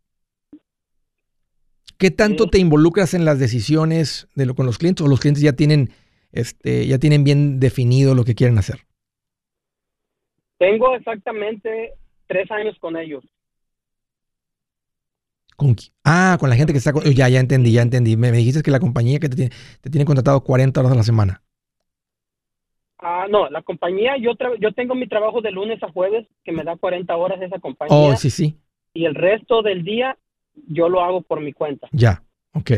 ¿Qué 1.97 2.11
tanto 2.11 2.49
te 2.49 2.59
involucras 2.59 3.13
en 3.13 3.23
las 3.23 3.39
decisiones 3.39 4.27
de 4.35 4.45
lo 4.45 4.55
con 4.55 4.65
los 4.65 4.77
clientes 4.77 5.05
o 5.05 5.09
los 5.09 5.19
clientes 5.19 5.41
ya 5.41 5.53
tienen, 5.53 5.91
este, 6.31 6.85
ya 6.87 6.99
tienen 6.99 7.23
bien 7.23 7.59
definido 7.59 8.15
lo 8.15 8.25
que 8.25 8.35
quieren 8.35 8.57
hacer? 8.57 8.81
Tengo 10.57 10.95
exactamente 10.95 11.93
tres 12.27 12.49
años 12.51 12.75
con 12.79 12.97
ellos. 12.97 13.23
¿Con 15.55 15.75
ah, 16.03 16.35
con 16.37 16.49
la 16.49 16.57
gente 16.57 16.73
que 16.73 16.79
está... 16.79 16.91
Con, 16.91 17.03
ya, 17.03 17.29
ya 17.29 17.39
entendí, 17.39 17.71
ya 17.71 17.81
entendí. 17.81 18.17
Me, 18.17 18.31
dijiste 18.31 18.61
que 18.61 18.71
la 18.71 18.81
compañía 18.81 19.19
que 19.19 19.29
te 19.29 19.35
tiene, 19.37 19.55
te 19.79 19.89
tiene 19.89 20.03
contratado 20.03 20.43
40 20.43 20.79
horas 20.79 20.91
a 20.91 20.95
la 20.95 21.03
semana. 21.03 21.44
Ah, 22.99 23.27
no, 23.29 23.49
la 23.49 23.61
compañía, 23.61 24.17
yo, 24.17 24.31
yo 24.59 24.71
tengo 24.71 24.95
mi 24.95 25.07
trabajo 25.07 25.41
de 25.41 25.51
lunes 25.51 25.81
a 25.83 25.91
jueves, 25.91 26.27
que 26.43 26.51
me 26.51 26.63
da 26.63 26.77
40 26.77 27.15
horas 27.15 27.41
esa 27.41 27.59
compañía. 27.59 27.95
Oh, 27.95 28.15
sí, 28.15 28.29
sí. 28.29 28.57
Y 28.93 29.05
el 29.05 29.15
resto 29.15 29.61
del 29.61 29.83
día 29.83 30.17
yo 30.67 30.87
lo 30.87 31.01
hago 31.01 31.21
por 31.21 31.41
mi 31.41 31.51
cuenta. 31.51 31.89
Ya, 31.91 32.23
ok. 32.53 32.71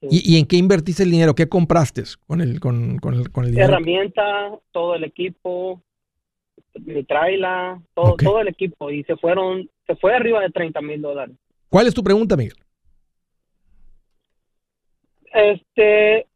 ¿Y, 0.00 0.38
en 0.38 0.46
qué 0.46 0.56
invertiste 0.56 1.02
el 1.02 1.10
dinero? 1.10 1.34
¿Qué 1.34 1.48
compraste 1.48 2.04
con 2.26 2.40
el, 2.40 2.60
con, 2.60 2.98
con 2.98 3.14
el, 3.14 3.32
con 3.32 3.44
el 3.44 3.50
dinero? 3.50 3.72
Herramienta, 3.72 4.56
todo 4.70 4.94
el 4.94 5.02
equipo, 5.02 5.82
mi 6.74 7.02
trailer, 7.02 7.78
todo, 7.94 8.14
todo 8.14 8.40
el 8.40 8.46
equipo 8.46 8.92
y 8.92 9.02
se 9.02 9.16
fueron, 9.16 9.68
se 9.88 9.96
fue 9.96 10.14
arriba 10.14 10.40
de 10.40 10.50
30 10.50 10.80
mil 10.82 11.02
dólares. 11.02 11.34
¿Cuál 11.68 11.88
es 11.88 11.94
tu 11.94 12.04
pregunta, 12.04 12.36
Miguel? 12.36 12.54
Este, 15.32 16.27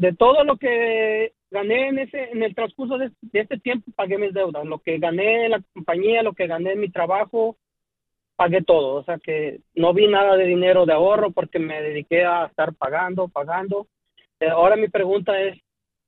de 0.00 0.14
todo 0.14 0.44
lo 0.44 0.56
que 0.56 1.34
gané 1.50 1.88
en 1.88 1.98
ese, 1.98 2.30
en 2.30 2.42
el 2.42 2.54
transcurso 2.54 2.96
de, 2.96 3.10
este 3.34 3.58
tiempo 3.58 3.92
pagué 3.94 4.16
mis 4.16 4.32
deudas, 4.32 4.64
lo 4.64 4.78
que 4.78 4.96
gané 4.98 5.44
en 5.44 5.50
la 5.50 5.62
compañía, 5.74 6.22
lo 6.22 6.32
que 6.32 6.46
gané 6.46 6.72
en 6.72 6.80
mi 6.80 6.88
trabajo, 6.88 7.58
pagué 8.34 8.62
todo, 8.62 8.94
o 8.94 9.04
sea 9.04 9.18
que 9.18 9.60
no 9.74 9.92
vi 9.92 10.06
nada 10.06 10.38
de 10.38 10.46
dinero 10.46 10.86
de 10.86 10.94
ahorro 10.94 11.32
porque 11.32 11.58
me 11.58 11.82
dediqué 11.82 12.24
a 12.24 12.46
estar 12.46 12.72
pagando, 12.72 13.28
pagando. 13.28 13.88
Eh, 14.40 14.48
ahora 14.48 14.74
mi 14.76 14.88
pregunta 14.88 15.38
es, 15.38 15.58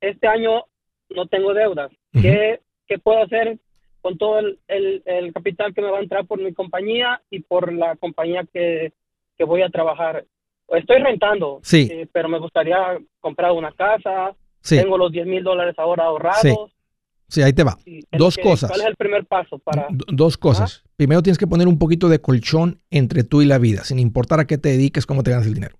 este 0.01 0.25
año 0.27 0.65
no 1.09 1.27
tengo 1.27 1.53
deudas, 1.53 1.91
¿Qué, 2.13 2.59
puedo 3.03 3.21
hacer 3.21 3.59
con 4.01 4.17
todo 4.17 4.39
el, 4.39 4.59
el, 5.05 5.33
capital 5.33 5.73
que 5.73 5.81
me 5.81 5.91
va 5.91 5.99
a 5.99 6.01
entrar 6.01 6.25
por 6.25 6.39
mi 6.39 6.51
compañía 6.53 7.21
y 7.29 7.41
por 7.41 7.71
la 7.71 7.95
compañía 7.95 8.43
que, 8.51 8.91
voy 9.45 9.61
a 9.61 9.69
trabajar? 9.69 10.25
Estoy 10.73 10.99
rentando, 10.99 11.59
sí. 11.63 11.89
Eh, 11.91 12.07
pero 12.11 12.29
me 12.29 12.39
gustaría 12.39 12.77
comprar 13.19 13.51
una 13.51 13.71
casa. 13.71 14.35
Tengo 14.67 14.97
los 14.97 15.11
10 15.11 15.27
mil 15.27 15.43
dólares 15.43 15.75
ahora 15.77 16.05
ahorrados. 16.05 16.71
Sí. 17.27 17.41
ahí 17.41 17.53
te 17.53 17.63
va. 17.63 17.77
dos 18.11 18.37
cosas. 18.37 18.69
¿Cuál 18.69 18.81
es 18.81 18.87
el 18.87 18.95
primer 18.95 19.25
paso 19.25 19.59
para...? 19.59 19.87
dos 19.89 20.37
cosas. 20.37 20.83
Primero 20.95 21.21
tienes 21.21 21.37
que 21.37 21.47
poner 21.47 21.67
un 21.67 21.77
poquito 21.77 22.09
de 22.09 22.19
colchón 22.19 22.79
entre 22.89 23.23
tú 23.23 23.41
y 23.41 23.45
la 23.45 23.57
vida, 23.57 23.83
sin 23.83 23.99
importar 23.99 24.39
a 24.39 24.45
qué 24.45 24.57
te 24.57 24.69
dediques, 24.69 25.05
cómo 25.05 25.23
te 25.23 25.31
ganas 25.31 25.47
el 25.47 25.53
dinero. 25.53 25.77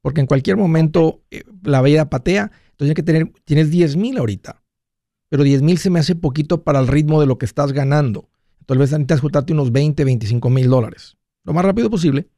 Porque 0.00 0.20
en 0.20 0.26
cualquier 0.26 0.56
momento 0.56 1.20
eh, 1.30 1.44
la 1.62 1.80
vida 1.80 2.10
patea, 2.10 2.50
entonces 2.72 2.76
tienes 2.76 2.94
que 2.94 3.02
tener, 3.02 3.32
tienes 3.44 3.70
10 3.70 3.96
mil 3.96 4.18
ahorita 4.18 4.62
pero 5.32 5.44
10 5.44 5.62
mil 5.62 5.78
se 5.78 5.88
me 5.88 5.98
hace 5.98 6.14
poquito 6.14 6.62
para 6.62 6.78
el 6.78 6.86
ritmo 6.86 7.18
de 7.18 7.26
lo 7.26 7.38
que 7.38 7.46
estás 7.46 7.72
ganando. 7.72 8.28
Tal 8.66 8.76
vez 8.76 8.90
necesitas 8.90 9.22
juntarte 9.22 9.54
unos 9.54 9.72
20, 9.72 10.04
25 10.04 10.50
mil 10.50 10.68
dólares. 10.68 11.16
Lo 11.42 11.54
más 11.54 11.64
rápido 11.64 11.88
posible. 11.88 12.28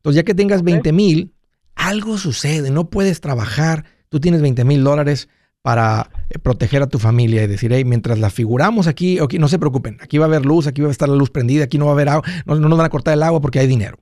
Entonces, 0.00 0.16
ya 0.16 0.24
que 0.24 0.34
tengas 0.34 0.62
20 0.62 0.92
mil, 0.92 1.34
algo 1.74 2.18
sucede. 2.18 2.70
No 2.70 2.88
puedes 2.90 3.20
trabajar. 3.20 3.84
Tú 4.08 4.18
tienes 4.18 4.40
20 4.40 4.64
mil 4.64 4.82
dólares 4.82 5.28
para 5.62 6.10
eh, 6.30 6.38
proteger 6.38 6.82
a 6.82 6.86
tu 6.86 6.98
familia 6.98 7.42
y 7.42 7.46
decir, 7.46 7.72
hey, 7.72 7.84
mientras 7.84 8.18
la 8.18 8.30
figuramos 8.30 8.86
aquí, 8.86 9.18
no 9.38 9.48
se 9.48 9.58
preocupen, 9.58 9.98
aquí 10.00 10.18
va 10.18 10.24
a 10.24 10.28
haber 10.28 10.46
luz, 10.46 10.66
aquí 10.66 10.80
va 10.80 10.88
a 10.88 10.90
estar 10.90 11.08
la 11.08 11.16
luz 11.16 11.30
prendida, 11.30 11.64
aquí 11.64 11.76
no 11.76 11.84
va 11.84 11.90
a 11.92 11.94
haber 11.94 12.08
agua, 12.08 12.24
no, 12.46 12.56
nos 12.56 12.78
van 12.78 12.86
a 12.86 12.90
cortar 12.90 13.14
el 13.14 13.22
agua 13.22 13.40
porque 13.40 13.58
hay 13.58 13.66
dinero. 13.66 13.98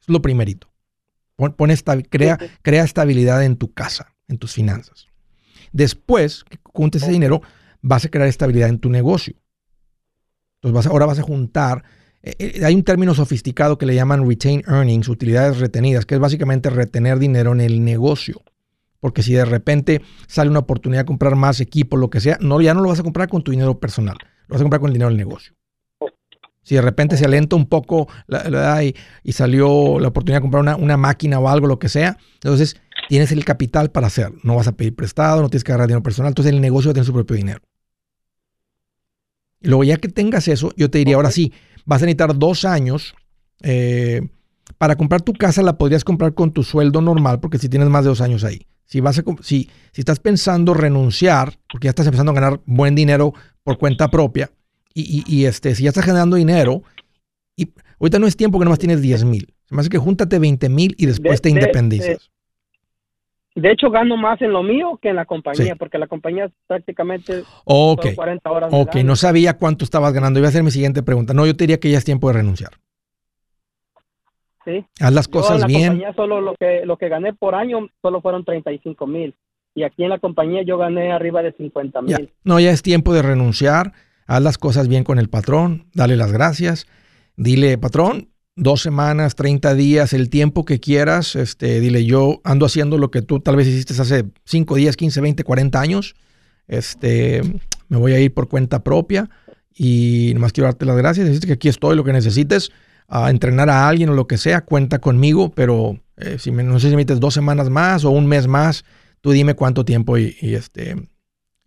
Es 0.00 0.08
lo 0.08 0.22
primerito. 0.22 0.70
crea, 2.10 2.38
crea 2.62 2.84
estabilidad 2.84 3.42
en 3.44 3.56
tu 3.56 3.72
casa, 3.72 4.14
en 4.28 4.38
tus 4.38 4.52
finanzas. 4.52 5.08
Después 5.72 6.44
que 6.44 6.58
juntes 6.62 7.02
ese 7.02 7.12
dinero, 7.12 7.42
vas 7.82 8.04
a 8.04 8.08
crear 8.08 8.28
estabilidad 8.28 8.68
en 8.68 8.78
tu 8.78 8.90
negocio. 8.90 9.34
Entonces 10.62 10.90
ahora 10.90 11.06
vas 11.06 11.18
a 11.18 11.22
juntar, 11.22 11.84
eh, 12.22 12.60
hay 12.64 12.74
un 12.74 12.82
término 12.82 13.14
sofisticado 13.14 13.78
que 13.78 13.86
le 13.86 13.94
llaman 13.94 14.28
retain 14.28 14.62
earnings, 14.66 15.08
utilidades 15.08 15.58
retenidas, 15.58 16.06
que 16.06 16.14
es 16.14 16.20
básicamente 16.20 16.70
retener 16.70 17.18
dinero 17.18 17.52
en 17.52 17.60
el 17.60 17.84
negocio. 17.84 18.42
Porque 19.00 19.22
si 19.22 19.32
de 19.32 19.46
repente 19.46 20.02
sale 20.26 20.50
una 20.50 20.58
oportunidad 20.58 21.02
de 21.02 21.06
comprar 21.06 21.34
más 21.34 21.60
equipo, 21.60 21.96
lo 21.96 22.10
que 22.10 22.20
sea, 22.20 22.36
no, 22.40 22.60
ya 22.60 22.74
no 22.74 22.82
lo 22.82 22.90
vas 22.90 23.00
a 23.00 23.02
comprar 23.02 23.28
con 23.28 23.42
tu 23.42 23.50
dinero 23.50 23.78
personal, 23.80 24.16
lo 24.46 24.54
vas 24.54 24.60
a 24.60 24.64
comprar 24.64 24.80
con 24.80 24.88
el 24.88 24.94
dinero 24.94 25.08
del 25.08 25.16
negocio. 25.16 25.54
Si 26.62 26.74
de 26.74 26.82
repente 26.82 27.16
se 27.16 27.24
alenta 27.24 27.56
un 27.56 27.66
poco 27.66 28.06
la, 28.26 28.84
y, 28.84 28.94
y, 29.24 29.32
salió 29.32 29.98
la 29.98 30.08
oportunidad 30.08 30.38
de 30.38 30.42
comprar 30.42 30.62
una, 30.62 30.76
una 30.76 30.98
máquina 30.98 31.38
o 31.38 31.48
algo, 31.48 31.66
lo 31.66 31.78
que 31.78 31.88
sea, 31.88 32.18
entonces 32.34 32.76
tienes 33.08 33.32
el 33.32 33.46
capital 33.46 33.90
para 33.90 34.08
hacerlo. 34.08 34.38
No 34.44 34.56
vas 34.56 34.68
a 34.68 34.72
pedir 34.72 34.94
prestado, 34.94 35.40
no 35.40 35.48
tienes 35.48 35.64
que 35.64 35.72
agarrar 35.72 35.88
dinero 35.88 36.02
personal. 36.02 36.30
Entonces 36.30 36.52
el 36.52 36.60
negocio 36.60 36.92
tiene 36.92 37.06
su 37.06 37.14
propio 37.14 37.34
dinero. 37.34 37.62
Y 39.62 39.68
luego 39.68 39.84
ya 39.84 39.96
que 39.96 40.08
tengas 40.08 40.48
eso, 40.48 40.72
yo 40.76 40.90
te 40.90 40.98
diría, 40.98 41.16
ahora 41.16 41.30
sí, 41.30 41.52
vas 41.90 42.02
a 42.02 42.06
necesitar 42.06 42.38
dos 42.38 42.64
años. 42.64 43.14
Eh, 43.62 44.22
para 44.78 44.96
comprar 44.96 45.20
tu 45.20 45.32
casa 45.32 45.60
la 45.60 45.76
podrías 45.76 46.04
comprar 46.04 46.34
con 46.34 46.52
tu 46.52 46.62
sueldo 46.62 47.02
normal, 47.02 47.40
porque 47.40 47.58
si 47.58 47.68
tienes 47.68 47.88
más 47.88 48.04
de 48.04 48.10
dos 48.10 48.20
años 48.20 48.44
ahí. 48.44 48.66
Si, 48.86 49.00
vas 49.00 49.18
a, 49.18 49.24
si, 49.42 49.68
si 49.92 50.00
estás 50.00 50.20
pensando 50.20 50.72
renunciar, 50.72 51.58
porque 51.70 51.86
ya 51.86 51.90
estás 51.90 52.06
empezando 52.06 52.32
a 52.32 52.34
ganar 52.34 52.60
buen 52.64 52.94
dinero 52.94 53.34
por 53.62 53.76
cuenta 53.78 54.08
propia, 54.08 54.50
y, 54.92 55.44
este, 55.44 55.74
si 55.74 55.84
ya 55.84 55.90
estás 55.90 56.04
generando 56.04 56.36
dinero, 56.36 56.82
y 57.56 57.72
ahorita 58.00 58.18
no 58.18 58.26
es 58.26 58.36
tiempo 58.36 58.58
que 58.58 58.64
nomás 58.64 58.78
tienes 58.78 59.00
10 59.00 59.24
mil. 59.24 59.54
Se 59.68 59.74
me 59.74 59.80
hace 59.80 59.90
que 59.90 59.98
júntate 59.98 60.38
20 60.38 60.68
mil 60.68 60.94
y 60.98 61.06
después 61.06 61.40
te 61.40 61.50
independizas. 61.50 62.30
De 63.54 63.72
hecho, 63.72 63.90
gano 63.90 64.16
más 64.16 64.40
en 64.42 64.52
lo 64.52 64.62
mío 64.62 64.98
que 65.02 65.08
en 65.08 65.16
la 65.16 65.24
compañía, 65.24 65.74
porque 65.74 65.98
la 65.98 66.06
compañía 66.06 66.50
prácticamente 66.66 67.42
okay. 67.64 68.14
40 68.14 68.50
horas. 68.50 68.70
Ok, 68.72 68.96
no 69.04 69.16
sabía 69.16 69.58
cuánto 69.58 69.84
estabas 69.84 70.12
ganando. 70.12 70.38
Iba 70.38 70.48
a 70.48 70.50
hacer 70.50 70.62
mi 70.62 70.70
siguiente 70.70 71.02
pregunta. 71.02 71.34
No, 71.34 71.46
yo 71.46 71.56
te 71.56 71.64
diría 71.64 71.80
que 71.80 71.90
ya 71.90 71.98
es 71.98 72.04
tiempo 72.04 72.28
de 72.28 72.34
renunciar. 72.34 72.70
Sí. 74.64 74.84
Haz 75.00 75.12
las 75.12 75.26
cosas 75.26 75.56
en 75.56 75.60
la 75.62 75.66
bien. 75.66 75.88
Compañía 75.88 76.14
solo 76.14 76.40
lo 76.40 76.54
que, 76.54 76.82
lo 76.84 76.96
que 76.96 77.08
gané 77.08 77.32
por 77.32 77.54
año 77.54 77.88
solo 78.00 78.20
fueron 78.20 78.44
35 78.44 79.06
mil. 79.06 79.34
Y 79.74 79.82
aquí 79.82 80.04
en 80.04 80.10
la 80.10 80.18
compañía 80.18 80.62
yo 80.62 80.78
gané 80.78 81.12
arriba 81.12 81.42
de 81.42 81.52
50 81.52 82.02
mil. 82.02 82.32
No, 82.44 82.60
ya 82.60 82.70
es 82.70 82.82
tiempo 82.82 83.12
de 83.14 83.22
renunciar. 83.22 83.92
Haz 84.26 84.42
las 84.42 84.58
cosas 84.58 84.86
bien 84.86 85.02
con 85.02 85.18
el 85.18 85.28
patrón. 85.28 85.86
Dale 85.92 86.16
las 86.16 86.32
gracias. 86.32 86.86
Dile, 87.36 87.78
patrón, 87.78 88.29
dos 88.56 88.82
semanas, 88.82 89.34
30 89.36 89.74
días, 89.74 90.12
el 90.12 90.28
tiempo 90.28 90.64
que 90.64 90.80
quieras, 90.80 91.36
este, 91.36 91.80
dile, 91.80 92.04
yo 92.04 92.40
ando 92.44 92.66
haciendo 92.66 92.98
lo 92.98 93.10
que 93.10 93.22
tú 93.22 93.40
tal 93.40 93.56
vez 93.56 93.66
hiciste 93.66 93.94
hace 94.00 94.24
5 94.44 94.74
días, 94.76 94.96
15, 94.96 95.20
20, 95.20 95.44
40 95.44 95.80
años, 95.80 96.14
este, 96.68 97.42
me 97.88 97.96
voy 97.96 98.12
a 98.12 98.20
ir 98.20 98.32
por 98.34 98.48
cuenta 98.48 98.82
propia 98.82 99.30
y 99.74 100.32
nomás 100.34 100.52
quiero 100.52 100.66
darte 100.66 100.84
las 100.84 100.96
gracias, 100.96 101.26
decirte 101.26 101.46
que 101.46 101.52
aquí 101.54 101.68
estoy, 101.68 101.96
lo 101.96 102.04
que 102.04 102.12
necesites, 102.12 102.70
a 103.08 103.30
entrenar 103.30 103.70
a 103.70 103.88
alguien 103.88 104.10
o 104.10 104.14
lo 104.14 104.26
que 104.26 104.36
sea, 104.36 104.60
cuenta 104.60 105.00
conmigo, 105.00 105.50
pero 105.50 105.98
eh, 106.16 106.38
si 106.38 106.52
me, 106.52 106.62
no 106.62 106.78
sé 106.78 106.88
si 106.88 106.90
me 106.90 107.02
metes 107.02 107.18
dos 107.18 107.34
semanas 107.34 107.70
más 107.70 108.04
o 108.04 108.10
un 108.10 108.26
mes 108.26 108.46
más, 108.46 108.84
tú 109.20 109.32
dime 109.32 109.54
cuánto 109.54 109.84
tiempo 109.84 110.16
y, 110.18 110.36
este, 110.40 110.96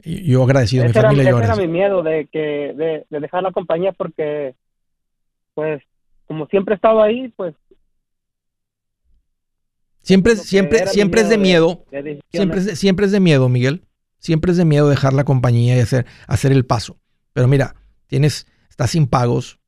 y 0.01 0.31
yo 0.31 0.43
agradecido, 0.43 0.85
mi 0.85 0.93
familia 0.93 1.29
era, 1.29 1.37
ese 1.37 1.45
era 1.45 1.55
mi 1.55 1.67
miedo 1.67 2.03
de, 2.03 2.27
que, 2.31 2.73
de, 2.77 3.05
de 3.09 3.19
dejar 3.19 3.43
la 3.43 3.51
compañía 3.51 3.91
porque, 3.93 4.55
pues, 5.53 5.81
como 6.27 6.47
siempre 6.47 6.73
he 6.73 6.75
estado 6.75 7.01
ahí, 7.01 7.29
pues 7.35 7.55
Siempre, 10.03 10.35
siempre, 10.35 10.85
siempre 10.87 11.21
es 11.21 11.29
de 11.29 11.37
miedo. 11.37 11.85
siempre, 12.29 12.59
es 12.59 12.65
de, 12.65 12.75
siempre 12.75 13.05
es 13.05 13.11
de 13.13 13.21
miedo, 13.21 13.47
Miguel. 13.47 13.85
Siempre 14.19 14.51
es 14.51 14.57
de 14.57 14.65
miedo 14.65 14.89
dejar 14.89 15.13
la 15.13 15.23
compañía 15.23 15.77
y 15.77 15.79
hacer, 15.79 16.05
hacer 16.27 16.51
el 16.51 16.65
paso. 16.65 16.97
Pero 17.31 17.47
mira, 17.47 17.75
tienes, 18.07 18.45
estás 18.69 18.91
sin 18.91 19.07
pagos, 19.07 19.59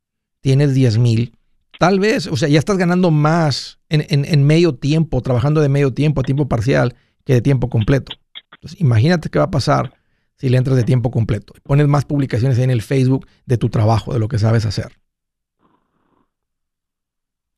tienes 0.41 0.73
10 0.73 0.97
mil. 0.97 1.37
Tal 1.79 1.99
vez, 1.99 2.27
o 2.27 2.35
sea, 2.35 2.49
ya 2.49 2.59
estás 2.59 2.77
ganando 2.77 3.11
más 3.11 3.79
en, 3.89 4.03
en, 4.09 4.43
medio 4.45 4.75
tiempo, 4.75 5.21
trabajando 5.21 5.61
de 5.61 5.69
medio 5.69 5.93
tiempo, 5.93 6.21
a 6.21 6.23
tiempo 6.23 6.47
parcial, 6.47 6.95
que 7.25 7.33
de 7.33 7.41
tiempo 7.41 7.69
completo. 7.69 8.13
Entonces, 8.53 8.79
imagínate 8.79 9.29
qué 9.29 9.39
va 9.39 9.45
a 9.45 9.51
pasar 9.51 9.93
si 10.37 10.49
le 10.49 10.57
entras 10.57 10.75
de 10.75 10.83
tiempo 10.83 11.11
completo. 11.11 11.53
Pones 11.63 11.87
más 11.87 12.05
publicaciones 12.05 12.59
en 12.59 12.69
el 12.69 12.81
Facebook 12.81 13.25
de 13.45 13.57
tu 13.57 13.69
trabajo, 13.69 14.13
de 14.13 14.19
lo 14.19 14.27
que 14.27 14.39
sabes 14.39 14.65
hacer. 14.65 14.91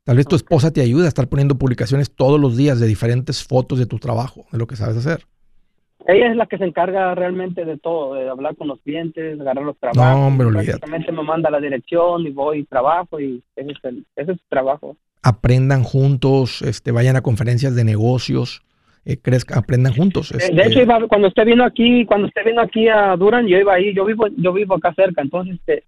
Tal 0.07 0.15
vez 0.15 0.25
tu 0.25 0.37
esposa 0.37 0.71
te 0.71 0.79
ayude 0.79 1.03
a 1.03 1.09
estar 1.09 1.27
poniendo 1.27 1.57
publicaciones 1.57 2.15
todos 2.15 2.39
los 2.39 2.55
días 2.55 2.79
de 2.79 2.87
diferentes 2.87 3.45
fotos 3.45 3.77
de 3.77 3.85
tu 3.87 3.99
trabajo, 3.99 4.45
de 4.53 4.57
lo 4.57 4.65
que 4.65 4.77
sabes 4.77 4.95
hacer. 4.95 5.25
Ella 6.07 6.31
es 6.31 6.37
la 6.37 6.45
que 6.45 6.57
se 6.57 6.63
encarga 6.63 7.13
realmente 7.13 7.65
de 7.65 7.77
todo, 7.77 8.13
de 8.13 8.29
hablar 8.29 8.55
con 8.55 8.69
los 8.69 8.79
clientes, 8.79 9.37
agarrar 9.37 9.65
los 9.65 9.77
trabajos. 9.77 10.17
No, 10.17 10.27
hombre, 10.27 10.47
olvídate. 10.47 11.11
me 11.11 11.23
manda 11.23 11.49
la 11.49 11.59
dirección 11.59 12.25
y 12.25 12.29
voy 12.29 12.59
y 12.59 12.63
trabajo 12.63 13.19
y 13.19 13.43
ese 13.57 13.71
es, 13.71 13.77
el, 13.83 14.05
ese 14.15 14.31
es 14.31 14.37
su 14.37 14.45
trabajo. 14.47 14.95
Aprendan 15.23 15.83
juntos, 15.83 16.61
este, 16.61 16.93
vayan 16.93 17.17
a 17.17 17.21
conferencias 17.21 17.75
de 17.75 17.83
negocios, 17.83 18.61
eh, 19.03 19.19
aprendan 19.53 19.93
juntos. 19.93 20.29
De 20.29 20.37
hecho, 20.67 20.79
este. 20.83 21.07
cuando 21.09 21.27
usted 21.27 21.45
vino 21.45 21.65
aquí, 21.65 22.05
cuando 22.05 22.27
usted 22.27 22.45
vino 22.45 22.61
aquí 22.61 22.87
a 22.87 23.13
Duran, 23.17 23.45
yo 23.45 23.57
iba 23.57 23.73
ahí, 23.73 23.93
yo 23.93 24.05
vivo, 24.05 24.27
yo 24.37 24.53
vivo 24.53 24.75
acá 24.75 24.93
cerca, 24.93 25.21
entonces 25.21 25.55
este, 25.55 25.83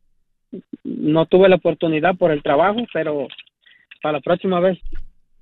no 0.83 1.25
tuve 1.25 1.47
la 1.47 1.55
oportunidad 1.55 2.17
por 2.17 2.31
el 2.31 2.43
trabajo, 2.43 2.81
pero 2.91 3.29
para 4.01 4.13
la 4.13 4.21
próxima 4.21 4.59
vez 4.59 4.77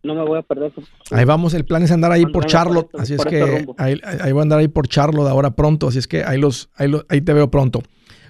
no 0.03 0.15
me 0.15 0.23
voy 0.23 0.39
a 0.39 0.41
perder. 0.41 0.71
ahí 1.11 1.25
vamos, 1.25 1.53
el 1.53 1.65
plan 1.65 1.83
es 1.83 1.91
andar 1.91 2.11
ahí 2.11 2.25
por 2.25 2.45
Charlotte, 2.45 2.89
así 2.97 3.15
es 3.15 3.25
que 3.25 3.65
ahí, 3.77 3.99
voy 4.31 4.39
a 4.39 4.41
andar 4.41 4.59
ahí 4.59 4.67
por 4.67 4.87
Charlotte 4.87 5.27
ahora 5.27 5.51
pronto, 5.51 5.87
así 5.89 5.99
es 5.99 6.07
que 6.07 6.23
ahí, 6.23 6.39
los, 6.39 6.69
ahí, 6.75 6.89
ahí 7.09 7.21
te 7.21 7.33
veo 7.33 7.49
pronto. 7.51 7.81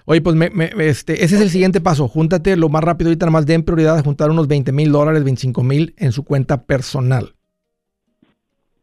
Oye, 0.10 0.22
pues 0.22 0.38
este, 0.80 1.26
ese 1.26 1.36
es 1.36 1.42
el 1.42 1.50
siguiente 1.50 1.82
paso. 1.82 2.08
Júntate 2.08 2.56
lo 2.56 2.70
más 2.70 2.82
rápido 2.82 3.10
ahorita, 3.10 3.26
nada 3.26 3.34
más 3.34 3.46
den 3.46 3.64
prioridad 3.64 3.98
a 3.98 4.04
juntar 4.04 4.30
unos 4.30 4.48
20 4.48 4.72
mil 4.72 4.90
dólares, 4.90 5.22
25 5.26 5.64
mil 5.64 5.94
en 5.98 6.14
su 6.14 6.24
cuenta 6.24 6.64
personal. 6.64 7.36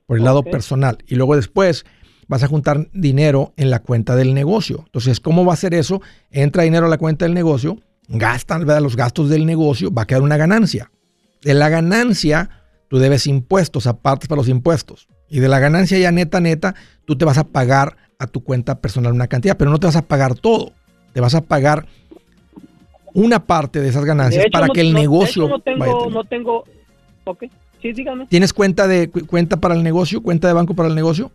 Por 0.04 0.18
el 0.18 0.24
lado 0.24 0.42
personal. 0.42 0.98
Y 1.06 1.14
luego 1.14 1.34
después 1.34 1.86
vas 2.28 2.42
a 2.42 2.46
juntar 2.46 2.88
dinero 2.92 3.54
en 3.56 3.70
la 3.70 3.78
cuenta 3.78 4.16
del 4.16 4.34
negocio. 4.34 4.82
Entonces, 4.84 5.18
¿cómo 5.18 5.46
va 5.46 5.54
a 5.54 5.56
ser 5.56 5.72
eso? 5.72 6.02
Entra 6.30 6.64
dinero 6.64 6.84
a 6.84 6.90
la 6.90 6.98
cuenta 6.98 7.24
del 7.24 7.32
negocio, 7.32 7.78
gastan 8.06 8.66
los 8.82 8.94
gastos 8.94 9.30
del 9.30 9.46
negocio, 9.46 9.90
va 9.90 10.02
a 10.02 10.06
quedar 10.06 10.20
una 10.20 10.36
ganancia. 10.36 10.90
De 11.44 11.54
la 11.54 11.68
ganancia, 11.68 12.50
tú 12.88 12.98
debes 12.98 13.26
impuestos, 13.26 13.86
apartes 13.86 14.28
para 14.28 14.40
los 14.40 14.48
impuestos. 14.48 15.08
Y 15.28 15.40
de 15.40 15.48
la 15.48 15.58
ganancia 15.58 15.98
ya 15.98 16.10
neta, 16.10 16.40
neta, 16.40 16.74
tú 17.04 17.16
te 17.16 17.24
vas 17.24 17.38
a 17.38 17.44
pagar 17.44 17.96
a 18.18 18.26
tu 18.26 18.42
cuenta 18.42 18.80
personal 18.80 19.12
una 19.12 19.26
cantidad, 19.26 19.56
pero 19.56 19.70
no 19.70 19.78
te 19.78 19.86
vas 19.86 19.96
a 19.96 20.02
pagar 20.02 20.34
todo. 20.34 20.72
Te 21.12 21.20
vas 21.20 21.34
a 21.34 21.42
pagar 21.42 21.86
una 23.12 23.44
parte 23.44 23.80
de 23.80 23.88
esas 23.88 24.04
ganancias 24.04 24.46
para 24.50 24.68
que 24.68 24.80
el 24.80 24.94
negocio. 24.94 25.48
no 25.48 25.60
tengo, 25.60 26.10
no 26.10 26.24
tengo. 26.24 26.64
Ok, 27.24 27.44
sí, 27.80 27.92
dígame. 27.92 28.26
¿Tienes 28.26 28.52
cuenta 28.52 28.88
de 28.88 29.10
cuenta 29.10 29.58
para 29.58 29.74
el 29.74 29.82
negocio, 29.82 30.22
cuenta 30.22 30.48
de 30.48 30.54
banco 30.54 30.74
para 30.74 30.88
el 30.88 30.94
negocio? 30.94 31.30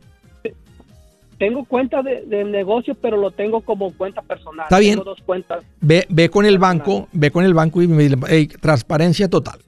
Tengo 1.37 1.63
cuenta 1.63 2.01
de, 2.01 2.43
negocio, 2.45 2.95
pero 2.95 3.15
lo 3.15 3.31
tengo 3.31 3.61
como 3.61 3.93
cuenta 3.93 4.21
personal. 4.21 4.65
Está 4.65 4.79
bien. 4.79 4.95
Tengo 4.95 5.11
dos 5.11 5.21
cuentas. 5.21 5.63
Ve, 5.79 6.05
ve 6.09 6.29
con 6.29 6.45
el 6.45 6.57
banco, 6.57 7.07
ve 7.13 7.31
con 7.31 7.45
el 7.45 7.53
banco 7.53 7.81
y 7.81 7.87
me 7.87 8.03
dice, 8.03 8.57
transparencia 8.59 9.29
total. 9.29 9.59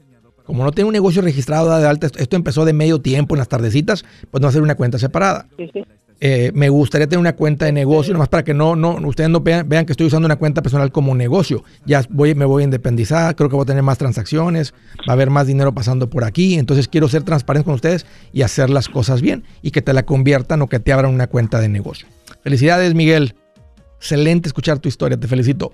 Como 0.45 0.63
no 0.63 0.71
tiene 0.71 0.87
un 0.87 0.93
negocio 0.93 1.21
registrado 1.21 1.77
de 1.77 1.87
alta, 1.87 2.07
esto 2.07 2.35
empezó 2.35 2.65
de 2.65 2.73
medio 2.73 2.99
tiempo 2.99 3.35
en 3.35 3.39
las 3.39 3.47
tardecitas, 3.47 4.03
pues 4.29 4.41
no 4.41 4.47
hacer 4.47 4.61
una 4.61 4.75
cuenta 4.75 4.99
separada. 4.99 5.47
Eh, 6.23 6.51
me 6.53 6.69
gustaría 6.69 7.07
tener 7.07 7.19
una 7.19 7.35
cuenta 7.35 7.65
de 7.65 7.71
negocio, 7.71 8.13
nomás 8.13 8.29
para 8.29 8.43
que 8.43 8.53
no, 8.53 8.75
no, 8.75 8.93
ustedes 9.07 9.31
no 9.31 9.39
vean, 9.39 9.85
que 9.87 9.93
estoy 9.93 10.05
usando 10.05 10.27
una 10.27 10.35
cuenta 10.35 10.61
personal 10.61 10.91
como 10.91 11.15
negocio. 11.15 11.63
Ya 11.83 12.03
voy, 12.11 12.35
me 12.35 12.45
voy 12.45 12.61
a 12.61 12.65
independizar, 12.65 13.35
creo 13.35 13.49
que 13.49 13.55
voy 13.55 13.63
a 13.63 13.65
tener 13.65 13.81
más 13.81 13.97
transacciones, 13.97 14.73
va 14.99 15.09
a 15.09 15.11
haber 15.13 15.31
más 15.31 15.47
dinero 15.47 15.73
pasando 15.73 16.11
por 16.11 16.23
aquí. 16.23 16.59
Entonces 16.59 16.87
quiero 16.87 17.07
ser 17.07 17.23
transparente 17.23 17.65
con 17.65 17.73
ustedes 17.73 18.05
y 18.31 18.43
hacer 18.43 18.69
las 18.69 18.87
cosas 18.87 19.21
bien 19.23 19.45
y 19.63 19.71
que 19.71 19.81
te 19.81 19.93
la 19.93 20.03
conviertan 20.03 20.61
o 20.61 20.67
que 20.67 20.79
te 20.79 20.93
abran 20.93 21.11
una 21.11 21.25
cuenta 21.25 21.59
de 21.59 21.69
negocio. 21.69 22.07
Felicidades, 22.43 22.93
Miguel. 22.93 23.33
Excelente 23.97 24.47
escuchar 24.47 24.77
tu 24.77 24.89
historia, 24.89 25.19
te 25.19 25.27
felicito. 25.27 25.73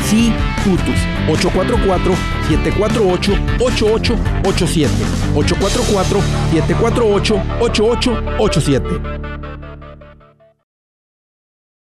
sí 0.11 0.31
Tutus 0.63 0.99
844 1.29 2.13
748 2.49 3.31